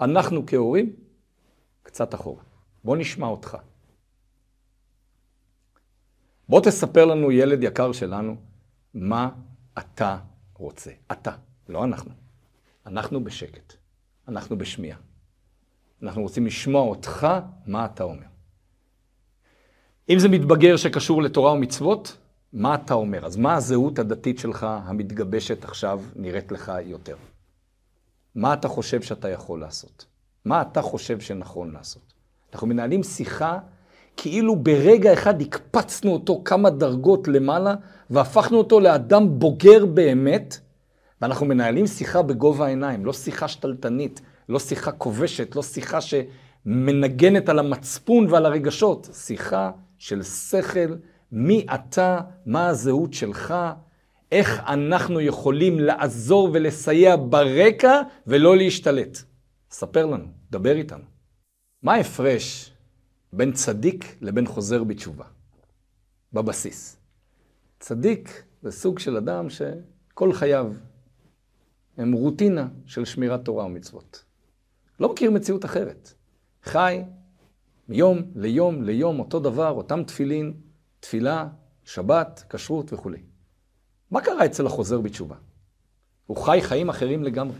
אנחנו 0.00 0.46
כהורים, 0.46 0.92
קצת 1.82 2.14
אחורה. 2.14 2.42
בוא 2.84 2.96
נשמע 2.96 3.26
אותך. 3.26 3.56
בוא 6.48 6.60
תספר 6.60 7.04
לנו, 7.04 7.32
ילד 7.32 7.62
יקר 7.62 7.92
שלנו, 7.92 8.36
מה 8.94 9.28
אתה 9.78 10.18
רוצה. 10.54 10.90
אתה, 11.12 11.32
לא 11.68 11.84
אנחנו. 11.84 12.10
אנחנו 12.86 13.24
בשקט. 13.24 13.72
אנחנו 14.28 14.58
בשמיעה. 14.58 14.98
אנחנו 16.02 16.22
רוצים 16.22 16.46
לשמוע 16.46 16.82
אותך, 16.82 17.26
מה 17.66 17.84
אתה 17.84 18.04
אומר. 18.04 18.26
אם 20.08 20.18
זה 20.18 20.28
מתבגר 20.28 20.76
שקשור 20.76 21.22
לתורה 21.22 21.52
ומצוות, 21.52 22.16
מה 22.52 22.74
אתה 22.74 22.94
אומר? 22.94 23.26
אז 23.26 23.36
מה 23.36 23.54
הזהות 23.54 23.98
הדתית 23.98 24.38
שלך 24.38 24.66
המתגבשת 24.70 25.64
עכשיו 25.64 26.02
נראית 26.16 26.52
לך 26.52 26.72
יותר? 26.84 27.16
מה 28.34 28.54
אתה 28.54 28.68
חושב 28.68 29.02
שאתה 29.02 29.28
יכול 29.28 29.60
לעשות? 29.60 30.06
מה 30.44 30.62
אתה 30.62 30.82
חושב 30.82 31.20
שנכון 31.20 31.72
לעשות? 31.72 32.12
אנחנו 32.52 32.66
מנהלים 32.66 33.02
שיחה 33.02 33.58
כאילו 34.16 34.56
ברגע 34.56 35.12
אחד 35.12 35.40
הקפצנו 35.40 36.12
אותו 36.12 36.42
כמה 36.44 36.70
דרגות 36.70 37.28
למעלה 37.28 37.74
והפכנו 38.10 38.58
אותו 38.58 38.80
לאדם 38.80 39.38
בוגר 39.38 39.86
באמת, 39.86 40.58
ואנחנו 41.22 41.46
מנהלים 41.46 41.86
שיחה 41.86 42.22
בגובה 42.22 42.66
העיניים, 42.66 43.04
לא 43.04 43.12
שיחה 43.12 43.48
שתלטנית, 43.48 44.20
לא 44.48 44.58
שיחה 44.58 44.92
כובשת, 44.92 45.56
לא 45.56 45.62
שיחה 45.62 45.98
שמנגנת 46.00 47.48
על 47.48 47.58
המצפון 47.58 48.26
ועל 48.30 48.46
הרגשות, 48.46 49.08
שיחה 49.12 49.70
של 49.98 50.22
שכל, 50.22 50.94
מי 51.32 51.66
אתה, 51.74 52.20
מה 52.46 52.66
הזהות 52.66 53.14
שלך, 53.14 53.54
איך 54.32 54.62
אנחנו 54.66 55.20
יכולים 55.20 55.78
לעזור 55.80 56.50
ולסייע 56.52 57.16
ברקע 57.16 58.00
ולא 58.26 58.56
להשתלט. 58.56 59.18
ספר 59.70 60.06
לנו, 60.06 60.24
דבר 60.50 60.76
איתנו. 60.76 61.04
מה 61.82 61.94
ההפרש 61.94 62.73
בין 63.36 63.52
צדיק 63.52 64.16
לבין 64.20 64.46
חוזר 64.46 64.84
בתשובה? 64.84 65.24
בבסיס. 66.32 66.96
צדיק 67.80 68.42
זה 68.62 68.70
סוג 68.70 68.98
של 68.98 69.16
אדם 69.16 69.46
שכל 69.50 70.32
חייו 70.32 70.72
הם 71.96 72.12
רוטינה 72.12 72.68
של 72.86 73.04
שמירת 73.04 73.44
תורה 73.44 73.64
ומצוות. 73.64 74.24
לא 75.00 75.12
מכיר 75.12 75.30
מציאות 75.30 75.64
אחרת. 75.64 76.12
חי 76.62 77.02
מיום 77.88 78.22
ליום 78.34 78.82
ליום 78.82 79.20
אותו 79.20 79.40
דבר, 79.40 79.70
אותם 79.70 80.04
תפילין, 80.04 80.54
תפילה, 81.00 81.48
שבת, 81.84 82.44
כשרות 82.50 82.92
וכולי. 82.92 83.22
מה 84.10 84.20
קרה 84.20 84.46
אצל 84.46 84.66
החוזר 84.66 85.00
בתשובה? 85.00 85.36
הוא 86.26 86.36
חי 86.36 86.58
חיים 86.62 86.88
אחרים 86.88 87.24
לגמרי. 87.24 87.56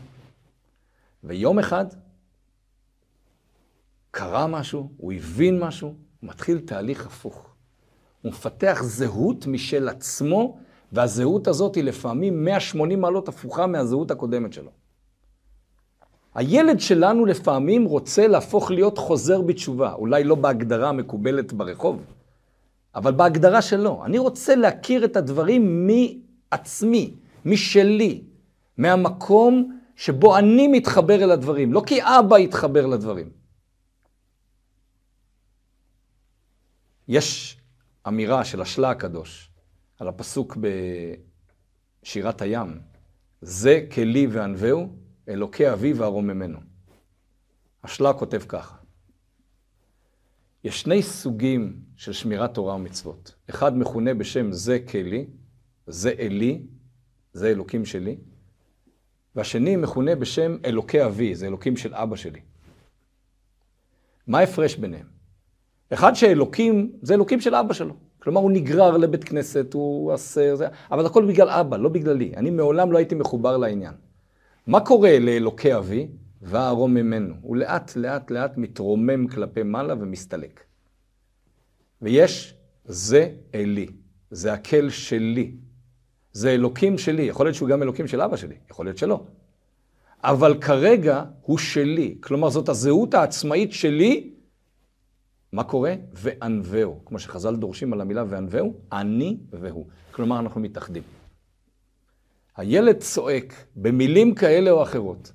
ויום 1.25 1.59
אחד 1.59 1.87
קרה 4.15 4.47
משהו, 4.47 4.89
הוא 4.97 5.13
הבין 5.13 5.61
משהו, 5.61 5.89
הוא 5.89 6.29
מתחיל 6.29 6.59
תהליך 6.59 7.07
הפוך. 7.07 7.47
הוא 8.23 8.33
מפתח 8.33 8.83
זהות 8.83 9.47
משל 9.47 9.89
עצמו, 9.89 10.59
והזהות 10.93 11.49
הזאת 11.49 11.75
היא 11.75 11.85
לפעמים 11.85 12.45
180 12.45 13.01
מעלות 13.01 13.29
הפוכה 13.29 13.67
מהזהות 13.67 14.11
הקודמת 14.11 14.53
שלו. 14.53 14.71
הילד 16.35 16.81
שלנו 16.81 17.27
לפעמים 17.27 17.85
רוצה 17.85 18.27
להפוך 18.27 18.71
להיות 18.71 18.99
חוזר 18.99 19.41
בתשובה, 19.41 19.93
אולי 19.93 20.25
לא 20.25 20.35
בהגדרה 20.35 20.89
המקובלת 20.89 21.53
ברחוב, 21.53 22.03
אבל 22.95 23.13
בהגדרה 23.13 23.63
שלו. 23.63 24.05
אני 24.05 24.19
רוצה 24.19 24.55
להכיר 24.55 25.05
את 25.05 25.17
הדברים 25.17 25.87
מעצמי, 25.87 27.15
משלי, 27.45 28.23
מהמקום 28.79 29.79
שבו 29.97 30.39
אני 30.39 30.69
מתחבר 30.69 31.25
אל 31.25 31.31
הדברים, 31.31 31.73
לא 31.73 31.83
כי 31.87 32.03
אבא 32.03 32.39
יתחבר 32.39 32.87
לדברים. 32.87 33.44
יש 37.09 37.61
אמירה 38.09 38.45
של 38.45 38.61
השלה 38.61 38.91
הקדוש 38.91 39.51
על 39.99 40.09
הפסוק 40.09 40.57
בשירת 42.03 42.43
הים, 42.43 42.81
זה 43.41 43.87
כלי 43.95 44.27
וענווהו, 44.27 44.97
אלוקי 45.29 45.73
אבי 45.73 45.93
וארוממנו. 45.93 46.59
השלה 47.85 48.13
כותב 48.13 48.43
ככה, 48.49 48.77
יש 50.65 50.81
שני 50.81 51.03
סוגים 51.03 51.81
של 51.97 52.13
שמירת 52.13 52.55
תורה 52.55 52.75
ומצוות. 52.75 53.35
אחד 53.51 53.79
מכונה 53.79 54.15
בשם 54.15 54.53
זה 54.53 54.79
כלי, 54.91 55.27
זה 55.87 56.13
אלי, 56.19 56.63
זה 57.33 57.49
אלוקים 57.51 57.85
שלי, 57.85 58.17
והשני 59.37 59.77
מכונה 59.77 60.15
בשם 60.15 60.57
אלוקי 60.65 61.05
אבי, 61.05 61.35
זה 61.35 61.47
אלוקים 61.47 61.77
של 61.77 61.95
אבא 61.95 62.17
שלי. 62.17 62.41
מה 64.27 64.39
ההפרש 64.39 64.77
ביניהם? 64.77 65.14
אחד 65.93 66.15
שאלוקים, 66.15 66.93
זה 67.03 67.15
אלוקים 67.15 67.41
של 67.41 67.55
אבא 67.55 67.73
שלו. 67.73 67.95
כלומר, 68.19 68.41
הוא 68.41 68.51
נגרר 68.51 68.97
לבית 68.97 69.25
כנסת, 69.25 69.75
הוא 69.75 70.13
עשה, 70.13 70.57
זה, 70.57 70.67
אבל 70.91 71.07
הכל 71.07 71.25
בגלל 71.25 71.49
אבא, 71.49 71.77
לא 71.77 71.89
בגללי. 71.89 72.33
אני 72.37 72.51
מעולם 72.51 72.93
לא 72.93 72.99
הייתי 72.99 73.15
מחובר 73.15 73.57
לעניין. 73.57 73.95
מה 74.67 74.81
קורה 74.81 75.19
לאלוקי 75.19 75.77
אבי? 75.77 76.09
וארום 76.43 76.95
ממנו. 76.95 77.35
הוא 77.43 77.57
לאט 77.57 77.97
לאט 77.97 78.31
לאט 78.31 78.57
מתרומם 78.57 79.29
כלפי 79.29 79.63
מעלה 79.63 79.95
ומסתלק. 79.95 80.61
ויש, 82.03 82.55
זה 82.85 83.29
אלי, 83.55 83.87
זה 84.31 84.53
הקל 84.53 84.91
שלי. 84.91 85.53
זה 86.33 86.51
אלוקים 86.51 86.99
שלי. 86.99 87.23
יכול 87.23 87.47
להיות 87.47 87.57
שהוא 87.57 87.69
גם 87.69 87.83
אלוקים 87.83 88.07
של 88.07 88.21
אבא 88.21 88.37
שלי, 88.37 88.55
יכול 88.71 88.87
להיות 88.87 88.99
שלא. 88.99 89.25
אבל 90.23 90.61
כרגע 90.61 91.25
הוא 91.43 91.59
שלי. 91.59 92.17
כלומר, 92.21 92.51
זאת 92.51 92.69
הזהות 92.69 93.15
העצמאית 93.15 93.73
שלי. 93.73 94.34
מה 95.55 95.65
קורה? 95.65 95.95
וענווהו. 96.13 97.01
כמו 97.05 97.19
שחז"ל 97.19 97.57
דורשים 97.57 97.93
על 97.93 98.01
המילה 98.01 98.25
וענווהו, 98.29 98.75
אני 98.93 99.37
והוא. 99.53 99.87
כלומר, 100.11 100.39
אנחנו 100.39 100.61
מתאחדים. 100.61 101.03
הילד 102.57 102.99
צועק 102.99 103.55
במילים 103.77 104.35
כאלה 104.35 104.71
או 104.71 104.83
אחרות, 104.83 105.33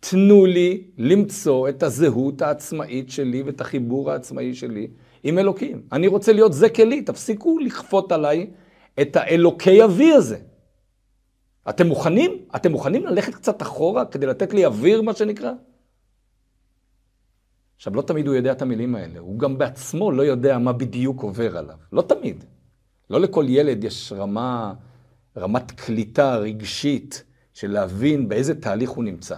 תנו 0.00 0.46
לי 0.46 0.84
למצוא 0.98 1.68
את 1.68 1.82
הזהות 1.82 2.42
העצמאית 2.42 3.10
שלי 3.10 3.42
ואת 3.42 3.60
החיבור 3.60 4.10
העצמאי 4.10 4.54
שלי 4.54 4.88
עם 5.22 5.38
אלוקים. 5.38 5.82
אני 5.92 6.06
רוצה 6.06 6.32
להיות 6.32 6.52
זה 6.52 6.68
כלי, 6.68 7.02
תפסיקו 7.02 7.58
לכפות 7.58 8.12
עליי 8.12 8.50
את 9.00 9.16
האלוקי 9.16 9.84
אבי 9.84 10.12
הזה. 10.12 10.38
אתם 11.68 11.86
מוכנים? 11.86 12.30
אתם 12.56 12.72
מוכנים 12.72 13.06
ללכת 13.06 13.34
קצת 13.34 13.62
אחורה 13.62 14.04
כדי 14.04 14.26
לתת 14.26 14.54
לי 14.54 14.66
אוויר, 14.66 15.02
מה 15.02 15.14
שנקרא? 15.14 15.52
עכשיו, 17.76 17.96
לא 17.96 18.02
תמיד 18.02 18.26
הוא 18.26 18.36
יודע 18.36 18.52
את 18.52 18.62
המילים 18.62 18.94
האלה. 18.94 19.18
הוא 19.18 19.38
גם 19.38 19.58
בעצמו 19.58 20.12
לא 20.12 20.22
יודע 20.22 20.58
מה 20.58 20.72
בדיוק 20.72 21.22
עובר 21.22 21.56
עליו. 21.56 21.76
לא 21.92 22.02
תמיד. 22.02 22.44
לא 23.10 23.20
לכל 23.20 23.44
ילד 23.48 23.84
יש 23.84 24.12
רמה, 24.12 24.74
רמת 25.36 25.70
קליטה 25.70 26.36
רגשית 26.36 27.24
של 27.54 27.70
להבין 27.70 28.28
באיזה 28.28 28.60
תהליך 28.60 28.90
הוא 28.90 29.04
נמצא. 29.04 29.36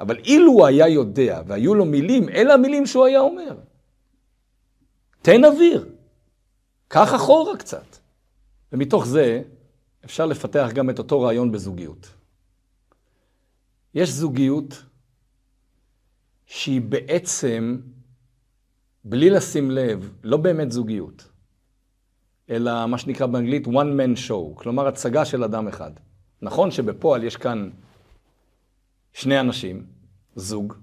אבל 0.00 0.18
אילו 0.18 0.52
הוא 0.52 0.66
היה 0.66 0.88
יודע 0.88 1.42
והיו 1.46 1.74
לו 1.74 1.84
מילים, 1.84 2.28
אלה 2.28 2.54
המילים 2.54 2.86
שהוא 2.86 3.04
היה 3.04 3.20
אומר. 3.20 3.56
תן 5.22 5.44
אוויר. 5.44 5.88
קח 6.88 7.14
אחורה 7.14 7.56
קצת. 7.56 7.96
ומתוך 8.72 9.06
זה 9.06 9.42
אפשר 10.04 10.26
לפתח 10.26 10.68
גם 10.74 10.90
את 10.90 10.98
אותו 10.98 11.20
רעיון 11.20 11.52
בזוגיות. 11.52 12.08
יש 13.94 14.10
זוגיות 14.10 14.82
שהיא 16.48 16.80
בעצם, 16.80 17.80
בלי 19.04 19.30
לשים 19.30 19.70
לב, 19.70 20.12
לא 20.22 20.36
באמת 20.36 20.72
זוגיות, 20.72 21.28
אלא 22.50 22.86
מה 22.86 22.98
שנקרא 22.98 23.26
באנגלית 23.26 23.66
one 23.66 23.70
man 23.70 24.28
show, 24.28 24.54
כלומר 24.54 24.86
הצגה 24.86 25.24
של 25.24 25.44
אדם 25.44 25.68
אחד. 25.68 25.90
נכון 26.42 26.70
שבפועל 26.70 27.24
יש 27.24 27.36
כאן 27.36 27.70
שני 29.12 29.40
אנשים, 29.40 29.86
זוג, 30.36 30.74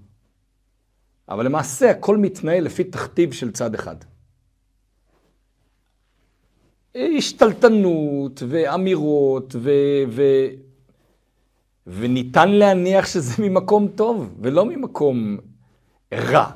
אבל 1.28 1.46
למעשה 1.46 1.90
הכל 1.90 2.16
מתנהל 2.16 2.64
לפי 2.64 2.84
תכתיב 2.84 3.32
של 3.32 3.52
צד 3.52 3.74
אחד. 3.74 3.96
השתלטנות 6.94 8.42
ואמירות, 8.48 9.54
ו, 9.58 9.70
ו, 10.08 10.22
וניתן 11.86 12.48
להניח 12.48 13.06
שזה 13.06 13.42
ממקום 13.42 13.88
טוב 13.88 14.34
ולא 14.40 14.64
ממקום 14.64 15.38
רע, 16.12 16.50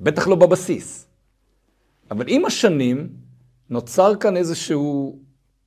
בטח 0.00 0.26
לא 0.26 0.36
בבסיס. 0.36 1.06
אבל 2.10 2.24
עם 2.28 2.44
השנים 2.44 3.16
נוצר 3.70 4.16
כאן 4.16 4.36
איזשהו 4.36 5.18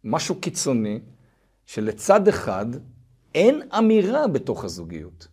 משהו 0.04 0.42
קיצוני, 0.42 1.00
שלצד 1.66 2.28
אחד 2.28 2.66
אין 3.36 3.62
אמירה 3.78 4.28
בתוך 4.28 4.64
הזוגיות. 4.64 5.28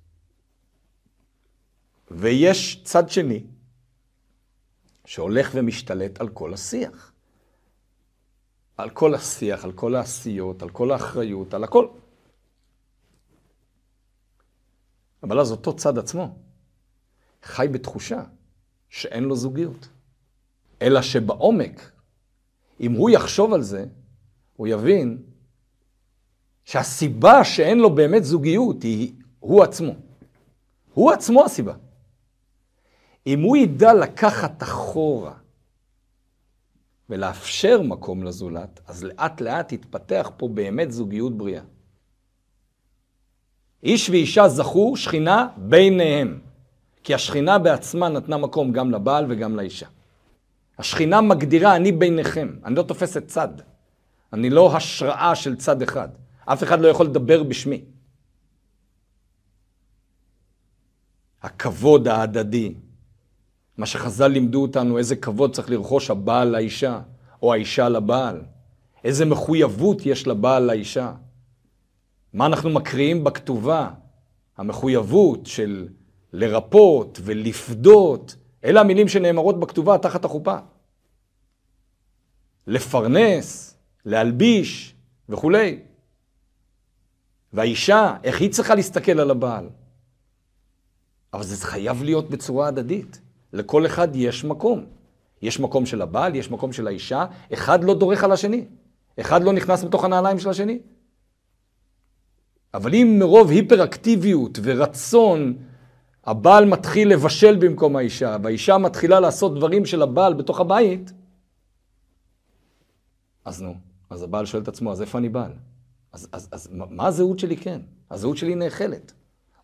ויש 2.10 2.82
צד 2.84 3.08
שני, 3.08 3.44
שהולך 5.04 5.50
ומשתלט 5.54 6.20
על 6.20 6.28
כל 6.28 6.54
השיח. 6.54 7.12
על 8.76 8.90
כל 8.90 9.14
השיח, 9.14 9.64
על 9.64 9.72
כל 9.72 9.94
העשיות, 9.94 10.62
על 10.62 10.70
כל 10.70 10.90
האחריות, 10.90 11.54
על 11.54 11.64
הכל. 11.64 11.88
אבל 15.22 15.40
אז 15.40 15.50
אותו 15.50 15.76
צד 15.76 15.98
עצמו 15.98 16.47
חי 17.42 17.66
בתחושה 17.72 18.22
שאין 18.88 19.24
לו 19.24 19.36
זוגיות. 19.36 19.88
אלא 20.82 21.02
שבעומק, 21.02 21.90
אם 22.80 22.92
הוא 22.92 23.10
יחשוב 23.10 23.52
על 23.54 23.62
זה, 23.62 23.84
הוא 24.56 24.66
יבין 24.66 25.22
שהסיבה 26.64 27.44
שאין 27.44 27.78
לו 27.78 27.94
באמת 27.94 28.24
זוגיות 28.24 28.82
היא 28.82 29.12
הוא 29.40 29.62
עצמו. 29.62 29.92
הוא 30.94 31.12
עצמו 31.12 31.44
הסיבה. 31.44 31.74
אם 33.26 33.42
הוא 33.42 33.56
ידע 33.56 33.94
לקחת 33.94 34.62
אחורה 34.62 35.34
ולאפשר 37.10 37.82
מקום 37.82 38.22
לזולת, 38.22 38.80
אז 38.86 39.04
לאט 39.04 39.40
לאט 39.40 39.72
יתפתח 39.72 40.30
פה 40.36 40.48
באמת 40.48 40.92
זוגיות 40.92 41.38
בריאה. 41.38 41.62
איש 43.82 44.10
ואישה 44.10 44.48
זכו 44.48 44.96
שכינה 44.96 45.48
ביניהם, 45.56 46.40
כי 47.08 47.14
השכינה 47.14 47.58
בעצמה 47.58 48.08
נתנה 48.08 48.36
מקום 48.36 48.72
גם 48.72 48.90
לבעל 48.90 49.24
וגם 49.28 49.56
לאישה. 49.56 49.86
השכינה 50.78 51.20
מגדירה, 51.20 51.76
אני 51.76 51.92
ביניכם, 51.92 52.56
אני 52.64 52.74
לא 52.74 52.82
תופסת 52.82 53.26
צד. 53.26 53.48
אני 54.32 54.50
לא 54.50 54.76
השראה 54.76 55.34
של 55.34 55.56
צד 55.56 55.82
אחד. 55.82 56.08
אף 56.44 56.62
אחד 56.62 56.80
לא 56.80 56.88
יכול 56.88 57.06
לדבר 57.06 57.42
בשמי. 57.42 57.84
הכבוד 61.42 62.08
ההדדי, 62.08 62.74
מה 63.76 63.86
שחז"ל 63.86 64.28
לימדו 64.28 64.62
אותנו, 64.62 64.98
איזה 64.98 65.16
כבוד 65.16 65.54
צריך 65.54 65.70
לרכוש 65.70 66.10
הבעל 66.10 66.48
לאישה, 66.48 67.00
או 67.42 67.52
האישה 67.52 67.88
לבעל. 67.88 68.42
איזה 69.04 69.24
מחויבות 69.24 70.06
יש 70.06 70.26
לבעל 70.26 70.62
לאישה. 70.62 71.12
מה 72.32 72.46
אנחנו 72.46 72.70
מקריאים 72.70 73.24
בכתובה? 73.24 73.90
המחויבות 74.56 75.46
של 75.46 75.88
לרפות 76.32 77.20
ולפדות, 77.22 78.36
אלה 78.64 78.80
המילים 78.80 79.08
שנאמרות 79.08 79.60
בכתובה 79.60 79.98
תחת 79.98 80.24
החופה. 80.24 80.56
לפרנס, 82.66 83.76
להלביש 84.04 84.94
וכולי. 85.28 85.80
והאישה, 87.52 88.16
איך 88.24 88.40
היא 88.40 88.50
צריכה 88.50 88.74
להסתכל 88.74 89.20
על 89.20 89.30
הבעל? 89.30 89.68
אבל 91.32 91.42
זה 91.44 91.66
חייב 91.66 92.02
להיות 92.02 92.30
בצורה 92.30 92.68
הדדית. 92.68 93.20
לכל 93.52 93.86
אחד 93.86 94.08
יש 94.16 94.44
מקום. 94.44 94.86
יש 95.42 95.60
מקום 95.60 95.86
של 95.86 96.02
הבעל, 96.02 96.34
יש 96.34 96.50
מקום 96.50 96.72
של 96.72 96.86
האישה, 96.86 97.26
אחד 97.52 97.84
לא 97.84 97.94
דורך 97.94 98.24
על 98.24 98.32
השני. 98.32 98.64
אחד 99.20 99.42
לא 99.42 99.52
נכנס 99.52 99.84
בתוך 99.84 100.04
הנעליים 100.04 100.38
של 100.38 100.48
השני. 100.48 100.78
אבל 102.74 102.94
אם 102.94 103.16
מרוב 103.18 103.50
היפראקטיביות 103.50 104.58
ורצון 104.62 105.56
הבעל 106.28 106.64
מתחיל 106.64 107.08
לבשל 107.08 107.56
במקום 107.56 107.96
האישה, 107.96 108.36
והאישה 108.42 108.78
מתחילה 108.78 109.20
לעשות 109.20 109.54
דברים 109.54 109.86
של 109.86 110.02
הבעל 110.02 110.34
בתוך 110.34 110.60
הבית, 110.60 111.12
אז 113.44 113.62
נו, 113.62 113.74
אז 114.10 114.22
הבעל 114.22 114.46
שואל 114.46 114.62
את 114.62 114.68
עצמו, 114.68 114.92
אז 114.92 115.00
איפה 115.00 115.18
אני 115.18 115.28
בעל? 115.28 115.52
אז, 116.12 116.28
אז, 116.32 116.48
אז 116.52 116.68
מה 116.72 117.06
הזהות 117.06 117.38
שלי 117.38 117.56
כן? 117.56 117.80
הזהות 118.10 118.36
שלי 118.36 118.54
נאכלת. 118.54 119.12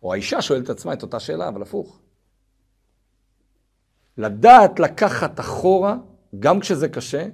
או 0.03 0.13
האישה 0.13 0.41
שואלת 0.41 0.63
את 0.63 0.69
עצמה 0.69 0.93
את 0.93 1.01
אותה 1.01 1.19
שאלה, 1.19 1.47
אבל 1.47 1.61
הפוך. 1.61 1.99
לדעת 4.17 4.79
לקחת 4.79 5.39
אחורה, 5.39 5.97
גם 6.39 6.59
כשזה 6.59 6.89
קשה, 6.89 7.27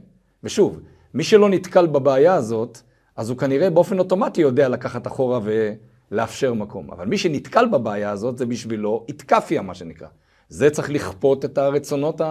ושוב, 0.44 0.80
מי 1.14 1.24
שלא 1.24 1.50
נתקל 1.50 1.88
בבעיה 1.88 2.34
הזאת, 2.34 2.82
אז 3.16 3.30
הוא 3.30 3.38
כנראה 3.38 3.70
באופן 3.70 4.00
אוטומטי 4.00 4.42
יודע 4.42 4.70
לקחת 4.70 5.08
אחורה 5.08 5.40
ולאפשר 6.12 6.54
מקום. 6.54 6.92
אבל 6.92 7.08
מי 7.08 7.18
שנתקל 7.18 7.68
בבעיה 7.68 8.12
הזאת, 8.12 8.38
זה 8.38 8.46
בשבילו 8.46 9.06
איתקפיה, 9.08 9.62
מה 9.62 9.74
שנקרא. 9.76 10.08
זה 10.50 10.70
צריך 10.70 10.90
לכפות 10.90 11.46
את 11.46 11.58
הרצונות 11.58 12.22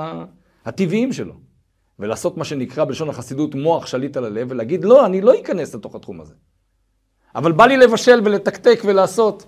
הטבעיים 0.64 1.12
שלו. 1.12 1.34
ולעשות 1.98 2.36
מה 2.36 2.44
שנקרא 2.44 2.84
בלשון 2.84 3.08
החסידות 3.08 3.54
מוח 3.54 3.86
שליט 3.86 4.16
על 4.16 4.24
הלב, 4.24 4.46
ולהגיד, 4.50 4.84
לא, 4.84 5.06
אני 5.06 5.20
לא 5.20 5.40
אכנס 5.40 5.74
לתוך 5.74 5.94
התחום 5.94 6.20
הזה. 6.20 6.34
אבל 7.34 7.52
בא 7.52 7.66
לי 7.66 7.76
לבשל 7.76 8.20
ולתקתק 8.24 8.80
ולעשות. 8.84 9.46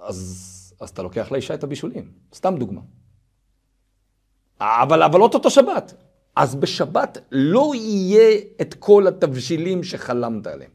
אז 0.00 0.48
אז 0.82 0.90
אתה 0.90 1.02
לוקח 1.02 1.32
לאישה 1.32 1.54
את 1.54 1.64
הבישולים. 1.64 2.12
סתם 2.34 2.56
דוגמה. 2.58 2.80
אבל, 4.60 5.02
אבל 5.02 5.20
אוטוטו 5.20 5.50
שבת. 5.50 5.94
אז 6.36 6.54
בשבת 6.54 7.18
לא 7.32 7.72
יהיה 7.74 8.40
את 8.60 8.74
כל 8.74 9.06
התבשילים 9.06 9.84
שחלמת 9.84 10.46
עליהם, 10.46 10.70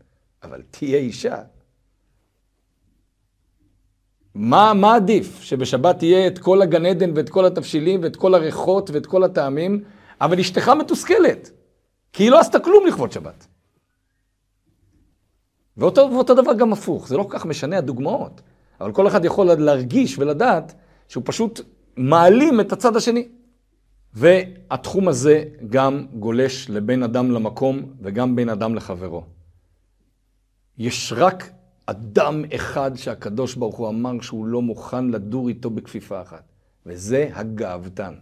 אבל 0.50 0.62
תהיה 0.72 0.98
אישה. 0.98 1.38
מה, 4.36 4.74
מה 4.74 4.96
עדיף? 4.96 5.42
שבשבת 5.42 5.98
תהיה 5.98 6.28
את 6.28 6.40
כל 6.40 6.62
הגן 6.62 6.86
עדן 6.86 7.12
ואת 7.16 7.30
כל 7.30 7.46
התבשילים 7.46 8.04
ואת 8.04 8.16
כל 8.16 8.36
הריחות 8.36 8.90
ואת 8.90 9.06
כל 9.06 9.24
הטעמים, 9.24 9.84
אבל 10.22 10.40
אשתך 10.40 10.70
מתוסכלת, 10.70 11.52
כי 12.14 12.24
היא 12.24 12.32
לא 12.32 12.40
עשתה 12.40 12.60
כלום 12.60 12.88
לכבוד 12.88 13.12
שבת. 13.12 13.48
ואותו, 15.78 16.10
ואותו 16.14 16.34
דבר 16.34 16.54
גם 16.54 16.74
הפוך, 16.74 17.08
זה 17.08 17.18
לא 17.18 17.24
כל 17.24 17.38
כך 17.38 17.46
משנה 17.46 17.78
הדוגמאות. 17.78 18.42
אבל 18.82 18.92
כל 18.92 19.08
אחד 19.08 19.26
יכול 19.26 19.46
להרגיש 19.46 20.20
ולדעת 20.20 20.74
שהוא 21.08 21.24
פשוט 21.26 21.62
מעלים 21.98 22.60
את 22.60 22.72
הצד 22.72 22.96
השני. 22.96 23.28
והתחום 24.14 25.08
הזה 25.08 25.44
גם 25.70 26.06
גולש 26.14 26.70
לבין 26.70 27.04
אדם 27.04 27.32
למקום 27.32 27.82
וגם 28.02 28.36
בין 28.36 28.50
אדם 28.50 28.76
לחברו. 28.76 29.24
יש 30.78 31.14
רק 31.16 31.50
אדם 31.86 32.44
אחד 32.56 32.92
שהקדוש 32.96 33.56
ברוך 33.56 33.76
הוא 33.78 33.90
אמר 33.90 34.22
שהוא 34.22 34.46
לא 34.46 34.62
מוכן 34.62 35.08
לדור 35.08 35.50
איתו 35.50 35.70
בכפיפה 35.70 36.22
אחת, 36.22 36.44
וזה 36.86 37.30
הגאוותן. 37.34 38.14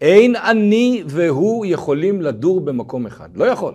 אין 0.00 0.36
אני 0.36 1.02
והוא 1.06 1.66
יכולים 1.66 2.22
לדור 2.22 2.60
במקום 2.60 3.06
אחד, 3.06 3.36
לא 3.36 3.44
יכול. 3.44 3.74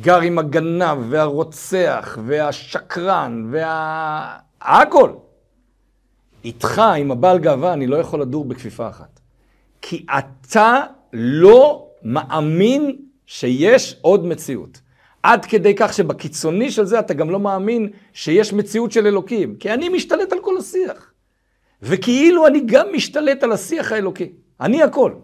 גר 0.00 0.20
עם 0.20 0.38
הגנב 0.38 0.98
והרוצח 1.10 2.18
והשקרן 2.26 3.48
וה... 3.52 4.38
הכל. 4.60 5.12
איתך, 6.44 6.82
עם 6.98 7.10
הבעל 7.10 7.38
גאווה, 7.38 7.72
אני 7.72 7.86
לא 7.86 7.96
יכול 7.96 8.20
לדור 8.20 8.44
בכפיפה 8.44 8.88
אחת. 8.88 9.20
כי 9.82 10.06
אתה 10.18 10.80
לא 11.12 11.88
מאמין 12.02 12.96
שיש 13.26 13.96
עוד 14.00 14.26
מציאות. 14.26 14.80
עד 15.24 15.44
כדי 15.44 15.74
כך 15.76 15.92
שבקיצוני 15.92 16.70
של 16.70 16.84
זה 16.84 17.00
אתה 17.00 17.14
גם 17.14 17.30
לא 17.30 17.40
מאמין 17.40 17.90
שיש 18.12 18.52
מציאות 18.52 18.92
של 18.92 19.06
אלוקים. 19.06 19.56
כי 19.56 19.74
אני 19.74 19.88
משתלט 19.88 20.32
על 20.32 20.38
כל 20.40 20.56
השיח. 20.58 21.12
וכאילו 21.82 22.46
אני 22.46 22.60
גם 22.66 22.86
משתלט 22.92 23.42
על 23.42 23.52
השיח 23.52 23.92
האלוקי. 23.92 24.32
אני 24.60 24.82
הכל. 24.82 25.14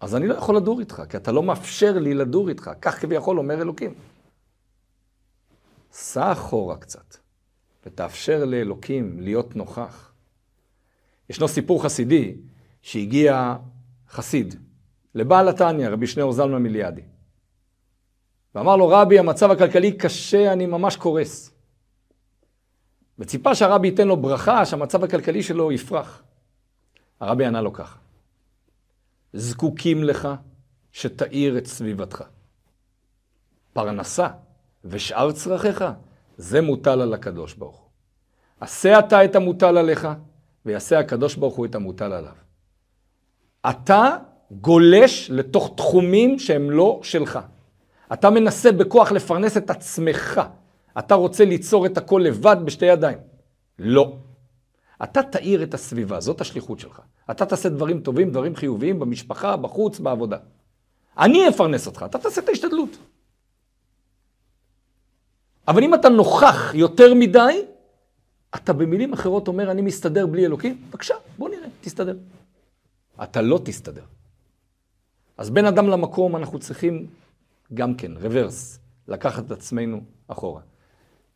אז 0.00 0.14
אני 0.14 0.28
לא 0.28 0.34
יכול 0.34 0.56
לדור 0.56 0.80
איתך, 0.80 1.02
כי 1.08 1.16
אתה 1.16 1.32
לא 1.32 1.42
מאפשר 1.42 1.98
לי 1.98 2.14
לדור 2.14 2.48
איתך. 2.48 2.70
כך 2.80 3.00
כביכול 3.00 3.38
אומר 3.38 3.62
אלוקים. 3.62 3.94
סע 5.92 6.32
אחורה 6.32 6.76
קצת, 6.76 7.16
ותאפשר 7.86 8.44
לאלוקים 8.44 9.20
להיות 9.20 9.56
נוכח. 9.56 10.12
ישנו 11.30 11.48
סיפור 11.48 11.82
חסידי 11.82 12.36
שהגיע 12.82 13.56
חסיד 14.08 14.54
לבעל 15.14 15.48
התניא, 15.48 15.88
רבי 15.88 16.06
שניאור 16.06 16.32
זלמן 16.32 16.62
מיליאדי. 16.62 17.11
ואמר 18.54 18.76
לו, 18.76 18.88
רבי, 18.88 19.18
המצב 19.18 19.50
הכלכלי 19.50 19.92
קשה, 19.92 20.52
אני 20.52 20.66
ממש 20.66 20.96
קורס. 20.96 21.50
וציפה 23.18 23.54
שהרבי 23.54 23.88
ייתן 23.88 24.08
לו 24.08 24.16
ברכה, 24.16 24.66
שהמצב 24.66 25.04
הכלכלי 25.04 25.42
שלו 25.42 25.72
יפרח. 25.72 26.22
הרבי 27.20 27.46
ענה 27.46 27.60
לו 27.60 27.72
ככה, 27.72 27.98
זקוקים 29.32 30.04
לך 30.04 30.28
שתאיר 30.92 31.58
את 31.58 31.66
סביבתך. 31.66 32.24
פרנסה 33.72 34.28
ושאר 34.84 35.32
צרכיך, 35.32 35.84
זה 36.36 36.60
מוטל 36.60 37.00
על 37.00 37.14
הקדוש 37.14 37.54
ברוך 37.54 37.76
הוא. 37.76 37.88
עשה 38.60 38.98
אתה 38.98 39.24
את 39.24 39.36
המוטל 39.36 39.76
עליך, 39.78 40.08
ויעשה 40.66 40.98
הקדוש 40.98 41.34
ברוך 41.34 41.54
הוא 41.56 41.66
את 41.66 41.74
המוטל 41.74 42.12
עליו. 42.12 42.34
אתה 43.70 44.16
גולש 44.50 45.30
לתוך 45.30 45.74
תחומים 45.76 46.38
שהם 46.38 46.70
לא 46.70 47.00
שלך. 47.02 47.38
אתה 48.12 48.30
מנסה 48.30 48.72
בכוח 48.72 49.12
לפרנס 49.12 49.56
את 49.56 49.70
עצמך. 49.70 50.40
אתה 50.98 51.14
רוצה 51.14 51.44
ליצור 51.44 51.86
את 51.86 51.98
הכל 51.98 52.22
לבד 52.24 52.56
בשתי 52.64 52.86
ידיים. 52.86 53.18
לא. 53.78 54.16
אתה 55.02 55.22
תאיר 55.22 55.62
את 55.62 55.74
הסביבה, 55.74 56.20
זאת 56.20 56.40
השליחות 56.40 56.80
שלך. 56.80 57.00
אתה 57.30 57.46
תעשה 57.46 57.68
דברים 57.68 58.00
טובים, 58.00 58.30
דברים 58.30 58.56
חיוביים, 58.56 58.98
במשפחה, 59.00 59.56
בחוץ, 59.56 59.98
בעבודה. 59.98 60.36
אני 61.18 61.48
אפרנס 61.48 61.86
אותך, 61.86 62.04
אתה 62.06 62.18
תעשה 62.18 62.40
את 62.40 62.48
ההשתדלות. 62.48 62.96
אבל 65.68 65.84
אם 65.84 65.94
אתה 65.94 66.08
נוכח 66.08 66.74
יותר 66.74 67.14
מדי, 67.14 67.62
אתה 68.54 68.72
במילים 68.72 69.12
אחרות 69.12 69.48
אומר, 69.48 69.70
אני 69.70 69.82
מסתדר 69.82 70.26
בלי 70.26 70.46
אלוקים? 70.46 70.82
בבקשה, 70.88 71.14
בוא 71.38 71.48
נראה, 71.48 71.68
תסתדר. 71.80 72.16
אתה 73.22 73.42
לא 73.42 73.60
תסתדר. 73.64 74.04
אז 75.36 75.50
בין 75.50 75.66
אדם 75.66 75.88
למקום 75.88 76.36
אנחנו 76.36 76.58
צריכים 76.58 77.06
גם 77.74 77.94
כן, 77.94 78.12
רוורס, 78.16 78.78
לקחת 79.08 79.46
את 79.46 79.50
עצמנו 79.50 80.00
אחורה. 80.28 80.60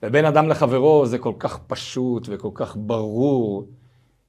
ובין 0.03 0.24
אדם 0.24 0.49
לחברו 0.49 1.07
זה 1.07 1.18
כל 1.18 1.32
כך 1.39 1.59
פשוט 1.59 2.26
וכל 2.30 2.51
כך 2.55 2.76
ברור, 2.80 3.68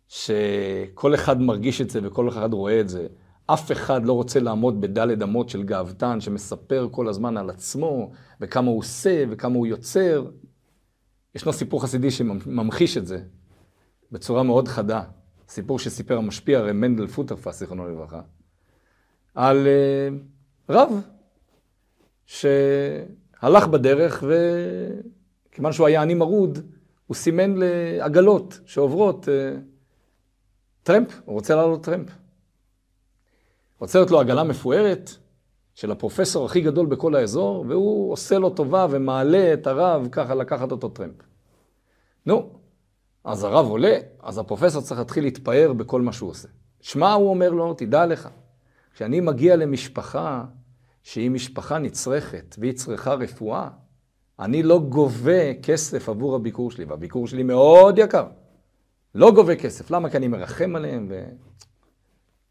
שכל 0.08 1.16
אחד 1.16 1.42
מרגיש 1.42 1.82
את 1.82 1.90
זה 1.90 2.00
וכל 2.04 2.30
אחד 2.30 2.54
רואה 2.54 2.80
את 2.80 2.90
זה. 2.90 3.08
אף 3.46 3.72
אחד 3.72 4.06
לא 4.06 4.14
רוצה 4.14 4.40
לעמוד 4.40 4.82
בדלת 4.82 5.22
אמות 5.22 5.50
של 5.50 5.64
גאוותן, 5.64 6.22
שמספר 6.22 6.88
כל 6.92 7.08
הזמן 7.08 7.38
על 7.38 7.50
עצמו, 7.50 8.12
וכמה 8.42 8.70
הוא 8.70 8.80
עושה, 8.80 9.24
וכמה 9.30 9.56
הוא 9.56 9.68
יוצר. 9.68 10.26
ישנו 11.36 11.54
סיפור 11.54 11.84
חסידי 11.84 12.12
שממחיש 12.12 12.98
את 12.98 13.08
זה 13.08 13.22
בצורה 14.12 14.44
מאוד 14.44 14.68
חדה. 14.68 15.04
סיפור 15.50 15.80
שסיפר 15.80 16.18
המשפיע 16.18 16.60
הרי 16.60 16.72
מנדל 16.72 17.08
פוטרפס, 17.08 17.60
זיכרונו 17.60 17.90
לברכה, 17.90 18.22
על 19.36 19.68
uh, 19.68 20.72
רב 20.74 21.02
שהלך 22.28 23.68
בדרך, 23.72 24.24
וכיוון 25.50 25.72
שהוא 25.74 25.88
היה 25.88 26.02
עני 26.02 26.14
מרוד, 26.14 26.60
הוא 27.08 27.16
סימן 27.16 27.56
לעגלות 27.58 28.60
שעוברות 28.66 29.26
uh, 29.26 29.60
טרמפ, 30.84 31.22
הוא 31.26 31.34
רוצה 31.34 31.56
לעלות 31.56 31.84
טרמפ. 31.84 32.10
עוצרת 33.78 34.12
לו 34.12 34.20
עגלה 34.20 34.44
מפוארת 34.44 35.12
של 35.76 35.92
הפרופסור 35.92 36.46
הכי 36.46 36.62
גדול 36.62 36.86
בכל 36.86 37.16
האזור, 37.16 37.66
והוא 37.68 38.12
עושה 38.12 38.38
לו 38.38 38.50
טובה 38.50 38.88
ומעלה 38.90 39.54
את 39.54 39.68
הרב 39.68 40.08
ככה 40.12 40.36
לקחת 40.36 40.72
אותו 40.72 40.90
טרמפ. 40.90 41.16
נו, 42.26 42.50
אז 43.24 43.44
הרב 43.44 43.66
עולה, 43.66 43.98
אז 44.24 44.38
הפרופסור 44.38 44.82
צריך 44.82 45.00
להתחיל 45.00 45.24
להתפאר 45.24 45.74
בכל 45.74 46.02
מה 46.02 46.14
שהוא 46.14 46.30
עושה. 46.30 46.48
שמע, 46.82 47.14
הוא 47.14 47.30
אומר 47.30 47.50
לו, 47.50 47.74
תדע 47.74 48.06
לך, 48.06 48.30
כשאני 48.94 49.20
מגיע 49.20 49.56
למשפחה 49.56 50.44
שהיא 51.08 51.32
משפחה 51.32 51.80
נצרכת 51.80 52.56
והיא 52.60 52.74
צריכה 52.74 53.14
רפואה, 53.14 53.70
אני 54.40 54.64
לא 54.64 54.80
גובה 54.80 55.54
כסף 55.64 56.10
עבור 56.10 56.36
הביקור 56.36 56.72
שלי, 56.72 56.86
והביקור 56.86 57.28
שלי 57.28 57.44
מאוד 57.44 57.98
יקר. 57.98 58.28
לא 59.16 59.32
גובה 59.32 59.56
כסף. 59.56 59.92
למה? 59.92 60.10
כי 60.10 60.18
אני 60.18 60.28
מרחם 60.28 60.76
עליהם 60.76 61.12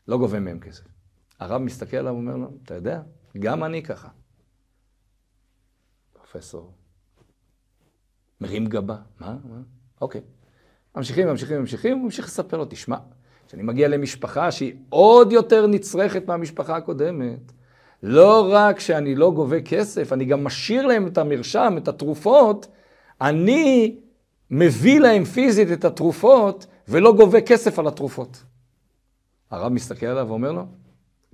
ולא 0.07 0.19
גובה 0.19 0.41
מהם 0.41 0.61
כסף. 0.61 0.85
הרב 1.41 1.63
מסתכל 1.63 1.97
עליו 1.97 2.13
ואומר 2.13 2.37
לו, 2.37 2.51
אתה 2.65 2.75
יודע, 2.75 3.03
גם 3.39 3.65
אני 3.65 3.83
ככה. 3.83 4.09
פרופסור, 6.13 6.73
מרים 8.41 8.67
גבה, 8.67 8.97
מה? 9.21 9.37
מה? 9.45 9.61
אוקיי. 10.01 10.21
ממשיכים, 10.97 11.29
ממשיכים, 11.29 11.61
ממשיכים, 11.61 11.97
הוא 11.97 12.05
ממשיך 12.05 12.27
לספר 12.27 12.57
לו, 12.57 12.65
תשמע, 12.65 12.99
כשאני 13.47 13.63
מגיע 13.63 13.89
למשפחה 13.89 14.53
שהיא 14.53 14.75
עוד 14.89 15.33
יותר 15.33 15.67
נצרכת 15.67 16.27
מהמשפחה 16.27 16.77
הקודמת, 16.77 17.53
לא 18.03 18.49
רק 18.53 18.81
שאני 18.81 19.15
לא 19.15 19.31
גובה 19.31 19.61
כסף, 19.61 20.13
אני 20.13 20.25
גם 20.25 20.45
משאיר 20.45 20.87
להם 20.87 21.07
את 21.07 21.19
המרשם, 21.19 21.75
את 21.79 21.89
התרופות, 21.89 22.67
אני 23.21 23.97
מביא 24.51 25.01
להם 25.01 25.25
פיזית 25.25 25.73
את 25.73 25.85
התרופות 25.85 26.67
ולא 26.89 27.13
גובה 27.13 27.41
כסף 27.41 27.79
על 27.79 27.87
התרופות. 27.87 28.43
הרב 29.51 29.73
מסתכל 29.73 30.07
עליו 30.07 30.27
ואומר 30.29 30.53
לו, 30.53 30.67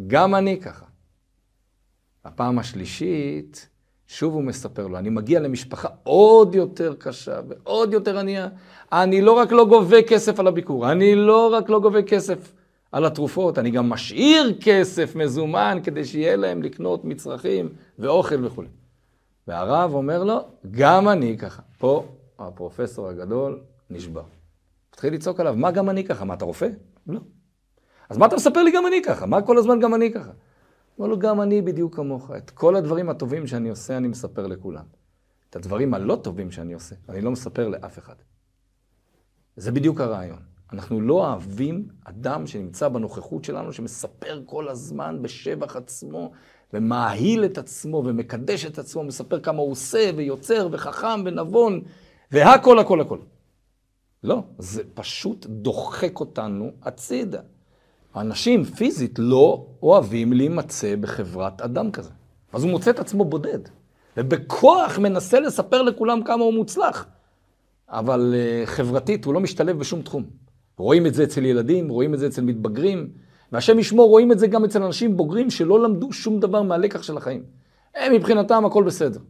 גם 0.06 0.34
אני 0.34 0.60
ככה. 0.60 0.84
הפעם 2.24 2.58
השלישית, 2.58 3.68
שוב 4.06 4.34
הוא 4.34 4.42
מספר 4.42 4.86
לו, 4.86 4.98
אני 4.98 5.10
מגיע 5.10 5.40
למשפחה 5.40 5.88
עוד 6.02 6.54
יותר 6.54 6.94
קשה 6.98 7.40
ועוד 7.48 7.92
יותר 7.92 8.18
ענייה. 8.18 8.48
אני 8.92 9.20
לא 9.20 9.32
רק 9.32 9.52
לא 9.52 9.64
גובה 9.64 10.02
כסף 10.02 10.40
על 10.40 10.46
הביקור, 10.46 10.92
אני 10.92 11.14
לא 11.14 11.52
רק 11.52 11.70
לא 11.70 11.80
גובה 11.80 12.02
כסף 12.02 12.52
על 12.92 13.04
התרופות, 13.04 13.58
אני 13.58 13.70
גם 13.70 13.88
משאיר 13.88 14.58
כסף 14.60 15.16
מזומן 15.16 15.78
כדי 15.84 16.04
שיהיה 16.04 16.36
להם 16.36 16.62
לקנות 16.62 17.04
מצרכים 17.04 17.68
ואוכל 17.98 18.44
וכו'. 18.44 18.62
והרב 19.48 19.94
אומר 19.94 20.24
לו, 20.24 20.40
גם 20.70 21.08
אני 21.08 21.38
ככה. 21.38 21.62
פה 21.78 22.06
הפרופסור 22.38 23.08
הגדול 23.08 23.60
נשבר. 23.90 24.22
התחיל 24.90 25.14
לצעוק 25.14 25.40
עליו, 25.40 25.54
מה 25.56 25.70
גם 25.70 25.90
אני 25.90 26.04
ככה? 26.04 26.24
מה, 26.24 26.34
אתה 26.34 26.44
רופא? 26.44 26.68
לא. 27.06 27.20
אז 28.08 28.18
מה 28.18 28.26
אתה 28.26 28.36
מספר 28.36 28.62
לי 28.62 28.70
גם 28.70 28.86
אני 28.86 29.02
ככה? 29.02 29.26
מה 29.26 29.42
כל 29.42 29.58
הזמן 29.58 29.80
גם 29.80 29.94
אני 29.94 30.12
ככה? 30.12 30.30
אמר 30.98 31.08
לו, 31.08 31.18
גם 31.18 31.40
אני 31.40 31.62
בדיוק 31.62 31.96
כמוך. 31.96 32.30
את 32.36 32.50
כל 32.50 32.76
הדברים 32.76 33.10
הטובים 33.10 33.46
שאני 33.46 33.68
עושה, 33.68 33.96
אני 33.96 34.08
מספר 34.08 34.46
לכולם. 34.46 34.84
את 35.50 35.56
הדברים 35.56 35.94
הלא 35.94 36.16
טובים 36.22 36.50
שאני 36.50 36.72
עושה, 36.72 36.94
אני 37.08 37.20
לא 37.20 37.30
מספר 37.30 37.68
לאף 37.68 37.98
אחד. 37.98 38.14
זה 39.56 39.72
בדיוק 39.72 40.00
הרעיון. 40.00 40.51
אנחנו 40.72 41.00
לא 41.00 41.14
אוהבים 41.14 41.88
אדם 42.04 42.46
שנמצא 42.46 42.88
בנוכחות 42.88 43.44
שלנו, 43.44 43.72
שמספר 43.72 44.42
כל 44.46 44.68
הזמן 44.68 45.22
בשבח 45.22 45.76
עצמו, 45.76 46.32
ומאהיל 46.72 47.44
את 47.44 47.58
עצמו, 47.58 48.02
ומקדש 48.06 48.66
את 48.66 48.78
עצמו, 48.78 49.04
מספר 49.04 49.40
כמה 49.40 49.58
הוא 49.58 49.70
עושה, 49.70 50.10
ויוצר, 50.16 50.68
וחכם, 50.72 51.22
ונבון, 51.24 51.80
והכל, 52.32 52.78
הכל, 52.78 53.00
הכל. 53.00 53.18
לא, 54.24 54.42
זה 54.58 54.82
פשוט 54.94 55.46
דוחק 55.46 56.20
אותנו 56.20 56.70
הצידה. 56.82 57.40
אנשים 58.16 58.64
פיזית 58.64 59.18
לא 59.18 59.66
אוהבים 59.82 60.32
להימצא 60.32 60.96
בחברת 60.96 61.60
אדם 61.60 61.90
כזה. 61.90 62.10
אז 62.52 62.62
הוא 62.64 62.70
מוצא 62.70 62.90
את 62.90 62.98
עצמו 62.98 63.24
בודד, 63.24 63.58
ובכוח 64.16 64.98
מנסה 64.98 65.40
לספר 65.40 65.82
לכולם 65.82 66.22
כמה 66.24 66.44
הוא 66.44 66.54
מוצלח. 66.54 67.06
אבל 67.88 68.34
uh, 68.34 68.66
חברתית 68.66 69.24
הוא 69.24 69.34
לא 69.34 69.40
משתלב 69.40 69.78
בשום 69.78 70.02
תחום. 70.02 70.41
רואים 70.82 71.06
את 71.06 71.14
זה 71.14 71.24
אצל 71.24 71.44
ילדים, 71.44 71.88
רואים 71.88 72.14
את 72.14 72.18
זה 72.18 72.26
אצל 72.26 72.42
מתבגרים, 72.42 73.10
והשם 73.52 73.78
ישמור, 73.78 74.08
רואים 74.08 74.32
את 74.32 74.38
זה 74.38 74.46
גם 74.46 74.64
אצל 74.64 74.82
אנשים 74.82 75.16
בוגרים 75.16 75.50
שלא 75.50 75.82
למדו 75.82 76.12
שום 76.12 76.40
דבר 76.40 76.62
מהלקח 76.62 77.02
של 77.02 77.16
החיים. 77.16 77.44
הם 77.94 78.12
מבחינתם 78.12 78.64
הכל 78.64 78.84
בסדר. 78.84 79.20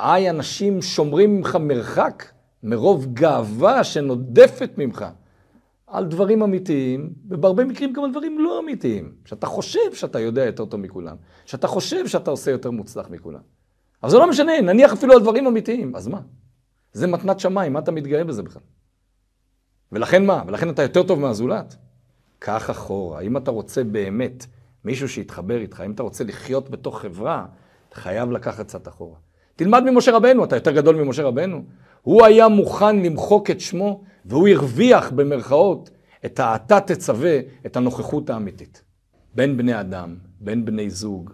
איי, 0.00 0.30
אנשים 0.30 0.82
שומרים 0.82 1.36
ממך 1.36 1.56
מרחק 1.56 2.24
מרוב 2.62 3.06
גאווה 3.14 3.84
שנודפת 3.84 4.70
ממך. 4.78 5.04
על 5.86 6.06
דברים 6.06 6.42
אמיתיים, 6.42 7.12
ובהרבה 7.28 7.64
מקרים 7.64 7.92
גם 7.92 8.04
על 8.04 8.10
דברים 8.10 8.38
לא 8.38 8.60
אמיתיים. 8.60 9.14
שאתה 9.24 9.46
חושב 9.46 9.94
שאתה 9.94 10.20
יודע 10.20 10.44
יותר 10.44 10.64
טוב 10.64 10.80
מכולם, 10.80 11.16
שאתה 11.46 11.66
חושב 11.66 12.06
שאתה 12.06 12.30
עושה 12.30 12.50
יותר 12.50 12.70
מוצלח 12.70 13.10
מכולם. 13.10 13.40
אבל 14.02 14.10
זה 14.10 14.18
לא 14.18 14.28
משנה, 14.30 14.60
נניח 14.60 14.92
אפילו 14.92 15.12
על 15.12 15.20
דברים 15.20 15.46
אמיתיים, 15.46 15.96
אז 15.96 16.08
מה? 16.08 16.20
זה 16.92 17.06
מתנת 17.06 17.40
שמיים, 17.40 17.72
מה 17.72 17.78
אתה 17.78 17.92
מתגאה 17.92 18.24
בזה 18.24 18.42
בכלל? 18.42 18.62
ולכן 19.94 20.26
מה? 20.26 20.42
ולכן 20.46 20.70
אתה 20.70 20.82
יותר 20.82 21.02
טוב 21.02 21.20
מהזולת? 21.20 21.76
קח 22.38 22.70
אחורה. 22.70 23.20
אם 23.20 23.36
אתה 23.36 23.50
רוצה 23.50 23.84
באמת 23.84 24.46
מישהו 24.84 25.08
שיתחבר 25.08 25.60
איתך, 25.60 25.82
אם 25.86 25.90
אתה 25.90 26.02
רוצה 26.02 26.24
לחיות 26.24 26.70
בתוך 26.70 27.00
חברה, 27.00 27.46
אתה 27.88 27.96
חייב 27.96 28.30
לקחת 28.30 28.66
קצת 28.66 28.88
אחורה. 28.88 29.16
תלמד 29.56 29.82
ממשה 29.90 30.12
רבנו, 30.16 30.44
אתה 30.44 30.56
יותר 30.56 30.70
גדול 30.70 30.96
ממשה 30.96 31.22
רבנו. 31.22 31.64
הוא 32.02 32.24
היה 32.24 32.48
מוכן 32.48 33.02
למחוק 33.02 33.50
את 33.50 33.60
שמו, 33.60 34.02
והוא 34.24 34.48
הרוויח 34.48 35.10
במרכאות 35.10 35.90
את 36.24 36.40
האתה 36.40 36.80
תצווה, 36.80 37.38
את 37.66 37.76
הנוכחות 37.76 38.30
האמיתית. 38.30 38.82
בין 39.34 39.56
בני 39.56 39.80
אדם, 39.80 40.16
בין 40.40 40.64
בני 40.64 40.90
זוג, 40.90 41.30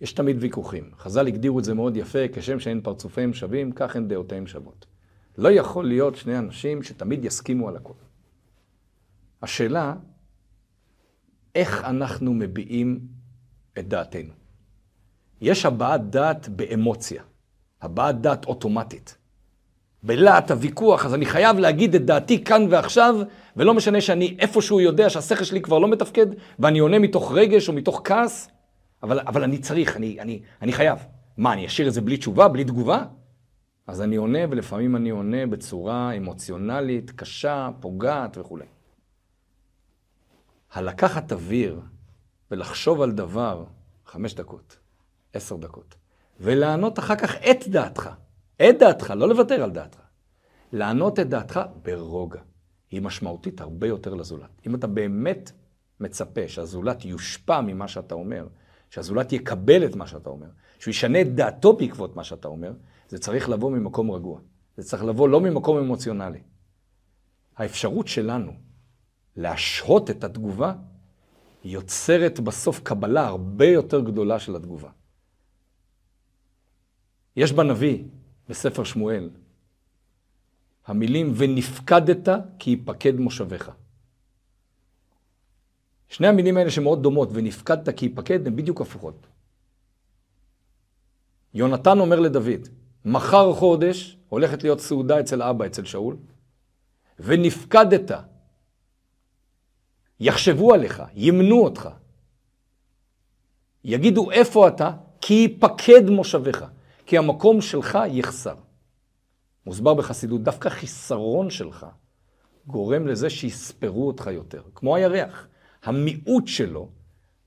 יש 0.00 0.12
תמיד 0.12 0.36
ויכוחים. 0.40 0.84
חז"ל 0.98 1.26
הגדירו 1.26 1.58
את 1.58 1.64
זה 1.64 1.74
מאוד 1.74 1.96
יפה, 1.96 2.28
כשם 2.32 2.60
שאין 2.60 2.80
פרצופיהם 2.80 3.32
שווים, 3.32 3.72
כך 3.72 3.96
הן 3.96 4.08
דעותיהם 4.08 4.46
שוות. 4.46 4.93
לא 5.38 5.52
יכול 5.52 5.88
להיות 5.88 6.16
שני 6.16 6.38
אנשים 6.38 6.82
שתמיד 6.82 7.24
יסכימו 7.24 7.68
על 7.68 7.76
הכל. 7.76 7.92
השאלה, 9.42 9.94
איך 11.54 11.84
אנחנו 11.84 12.34
מביעים 12.34 13.00
את 13.78 13.88
דעתנו? 13.88 14.32
יש 15.40 15.66
הבעת 15.66 16.10
דעת 16.10 16.48
באמוציה, 16.48 17.22
הבעת 17.82 18.20
דעת 18.20 18.44
אוטומטית. 18.44 19.16
בלהט 20.02 20.50
הוויכוח, 20.50 21.06
אז 21.06 21.14
אני 21.14 21.26
חייב 21.26 21.58
להגיד 21.58 21.94
את 21.94 22.04
דעתי 22.04 22.44
כאן 22.44 22.66
ועכשיו, 22.70 23.16
ולא 23.56 23.74
משנה 23.74 24.00
שאני 24.00 24.36
איפשהו 24.38 24.80
יודע 24.80 25.10
שהשכל 25.10 25.44
שלי 25.44 25.60
כבר 25.60 25.78
לא 25.78 25.88
מתפקד, 25.88 26.26
ואני 26.58 26.78
עונה 26.78 26.98
מתוך 26.98 27.32
רגש 27.32 27.68
או 27.68 27.72
מתוך 27.72 28.00
כעס, 28.04 28.48
אבל, 29.02 29.20
אבל 29.20 29.42
אני 29.42 29.58
צריך, 29.58 29.96
אני, 29.96 30.20
אני, 30.20 30.42
אני 30.62 30.72
חייב. 30.72 30.98
מה, 31.36 31.52
אני 31.52 31.66
אשאיר 31.66 31.88
את 31.88 31.92
זה 31.92 32.00
בלי 32.00 32.16
תשובה, 32.16 32.48
בלי 32.48 32.64
תגובה? 32.64 33.04
אז 33.86 34.02
אני 34.02 34.16
עונה, 34.16 34.38
ולפעמים 34.50 34.96
אני 34.96 35.10
עונה 35.10 35.46
בצורה 35.46 36.12
אמוציונלית, 36.12 37.10
קשה, 37.10 37.70
פוגעת 37.80 38.38
וכולי. 38.38 38.66
הלקחת 40.72 41.32
אוויר 41.32 41.80
ולחשוב 42.50 43.02
על 43.02 43.12
דבר 43.12 43.64
חמש 44.06 44.34
דקות, 44.34 44.78
עשר 45.32 45.56
דקות, 45.56 45.94
ולענות 46.40 46.98
אחר 46.98 47.16
כך 47.16 47.34
את 47.50 47.68
דעתך, 47.68 48.10
את 48.56 48.78
דעתך, 48.78 49.10
לא 49.10 49.28
לוותר 49.28 49.62
על 49.62 49.70
דעתך. 49.70 49.98
לענות 50.72 51.20
את 51.20 51.28
דעתך 51.28 51.60
ברוגע. 51.82 52.40
היא 52.90 53.02
משמעותית 53.02 53.60
הרבה 53.60 53.86
יותר 53.86 54.14
לזולת. 54.14 54.50
אם 54.66 54.74
אתה 54.74 54.86
באמת 54.86 55.52
מצפה 56.00 56.48
שהזולת 56.48 57.04
יושפע 57.04 57.60
ממה 57.60 57.88
שאתה 57.88 58.14
אומר, 58.14 58.46
שהזולת 58.90 59.32
יקבל 59.32 59.84
את 59.84 59.96
מה 59.96 60.06
שאתה 60.06 60.30
אומר, 60.30 60.46
שהוא 60.78 60.90
ישנה 60.90 61.20
את 61.20 61.34
דעתו 61.34 61.72
בעקבות 61.72 62.16
מה 62.16 62.24
שאתה 62.24 62.48
אומר, 62.48 62.72
זה 63.14 63.20
צריך 63.20 63.48
לבוא 63.48 63.70
ממקום 63.70 64.10
רגוע. 64.10 64.40
זה 64.76 64.88
צריך 64.88 65.04
לבוא 65.04 65.28
לא 65.28 65.40
ממקום 65.40 65.78
אמוציונלי. 65.78 66.42
האפשרות 67.56 68.08
שלנו 68.08 68.52
להשהות 69.36 70.10
את 70.10 70.24
התגובה 70.24 70.74
יוצרת 71.64 72.40
בסוף 72.40 72.80
קבלה 72.80 73.26
הרבה 73.26 73.66
יותר 73.66 74.00
גדולה 74.00 74.38
של 74.38 74.56
התגובה. 74.56 74.90
יש 77.36 77.52
בנביא, 77.52 78.04
בספר 78.48 78.84
שמואל, 78.84 79.30
המילים 80.86 81.32
ונפקדת 81.36 82.28
כי 82.58 82.70
יפקד 82.70 83.14
מושביך. 83.14 83.70
שני 86.08 86.26
המילים 86.26 86.56
האלה 86.56 86.70
שמאוד 86.70 87.02
דומות, 87.02 87.28
ונפקדת 87.32 87.88
כי 87.96 88.06
יפקד, 88.06 88.46
הן 88.46 88.56
בדיוק 88.56 88.80
הפוכות. 88.80 89.26
יונתן 91.54 91.98
אומר 91.98 92.20
לדוד, 92.20 92.68
מחר 93.04 93.52
חודש 93.52 94.16
הולכת 94.28 94.62
להיות 94.62 94.80
סעודה 94.80 95.20
אצל 95.20 95.42
אבא, 95.42 95.66
אצל 95.66 95.84
שאול, 95.84 96.16
ונפקדת. 97.18 98.10
יחשבו 100.20 100.74
עליך, 100.74 101.02
ימנו 101.14 101.64
אותך. 101.64 101.88
יגידו 103.84 104.30
איפה 104.30 104.68
אתה, 104.68 104.90
כי 105.20 105.34
יפקד 105.34 106.10
מושביך, 106.10 106.64
כי 107.06 107.18
המקום 107.18 107.60
שלך 107.60 107.98
יחסר. 108.08 108.54
מוסבר 109.66 109.94
בחסידות, 109.94 110.42
דווקא 110.42 110.68
חיסרון 110.68 111.50
שלך 111.50 111.86
גורם 112.66 113.06
לזה 113.06 113.30
שיספרו 113.30 114.06
אותך 114.06 114.30
יותר, 114.32 114.62
כמו 114.74 114.96
הירח. 114.96 115.48
המיעוט 115.82 116.46
שלו, 116.46 116.88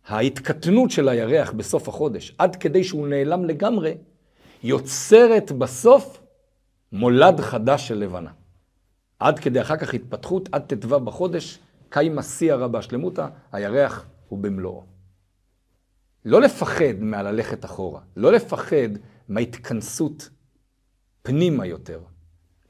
ההתקטנות 0.06 0.92
של 0.92 1.10
הירח 1.10 1.52
בסוף 1.52 1.88
החודש, 1.88 2.36
עד 2.38 2.56
כדי 2.56 2.84
שהוא 2.84 3.08
נעלם 3.08 3.46
לגמרי, 3.46 3.94
יוצרת 4.64 5.52
בסוף 5.52 6.22
מולד 6.92 7.42
חדש 7.42 7.88
של 7.88 7.98
לבנה. 7.98 8.32
עד 9.20 9.40
כדי 9.40 9.62
אחר 9.62 9.78
כך 9.78 9.94
התפתחות, 9.94 10.50
עד 10.52 10.74
ט"ו 10.74 11.00
בחודש, 11.00 11.60
קיימה 11.90 12.24
שיא 12.24 12.54
הרבה 12.54 12.82
שלמותה, 12.82 13.28
הירח 13.52 14.06
הוא 14.28 14.40
במלואו. 14.40 14.84
לא 16.26 16.42
לפחד 16.42 17.00
מהללכת 17.00 17.66
אחורה, 17.66 18.02
לא 18.16 18.32
לפחד 18.32 18.90
מההתכנסות 19.28 20.30
פנימה 21.22 21.66
יותר, 21.66 22.02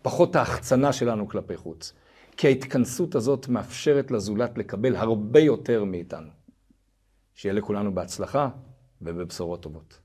פחות 0.02 0.36
ההחצנה 0.36 0.94
שלנו 0.94 1.28
כלפי 1.28 1.58
חוץ. 1.58 1.94
כי 2.38 2.48
ההתכנסות 2.48 3.16
הזאת 3.16 3.48
מאפשרת 3.48 4.12
לזולת 4.12 4.58
לקבל 4.58 4.96
הרבה 4.96 5.40
יותר 5.40 5.84
מאיתנו. 5.84 6.30
שיהיה 7.36 7.54
לכולנו 7.54 7.96
בהצלחה 7.96 8.50
ובבשורות 9.02 9.62
טובות. 9.62 10.00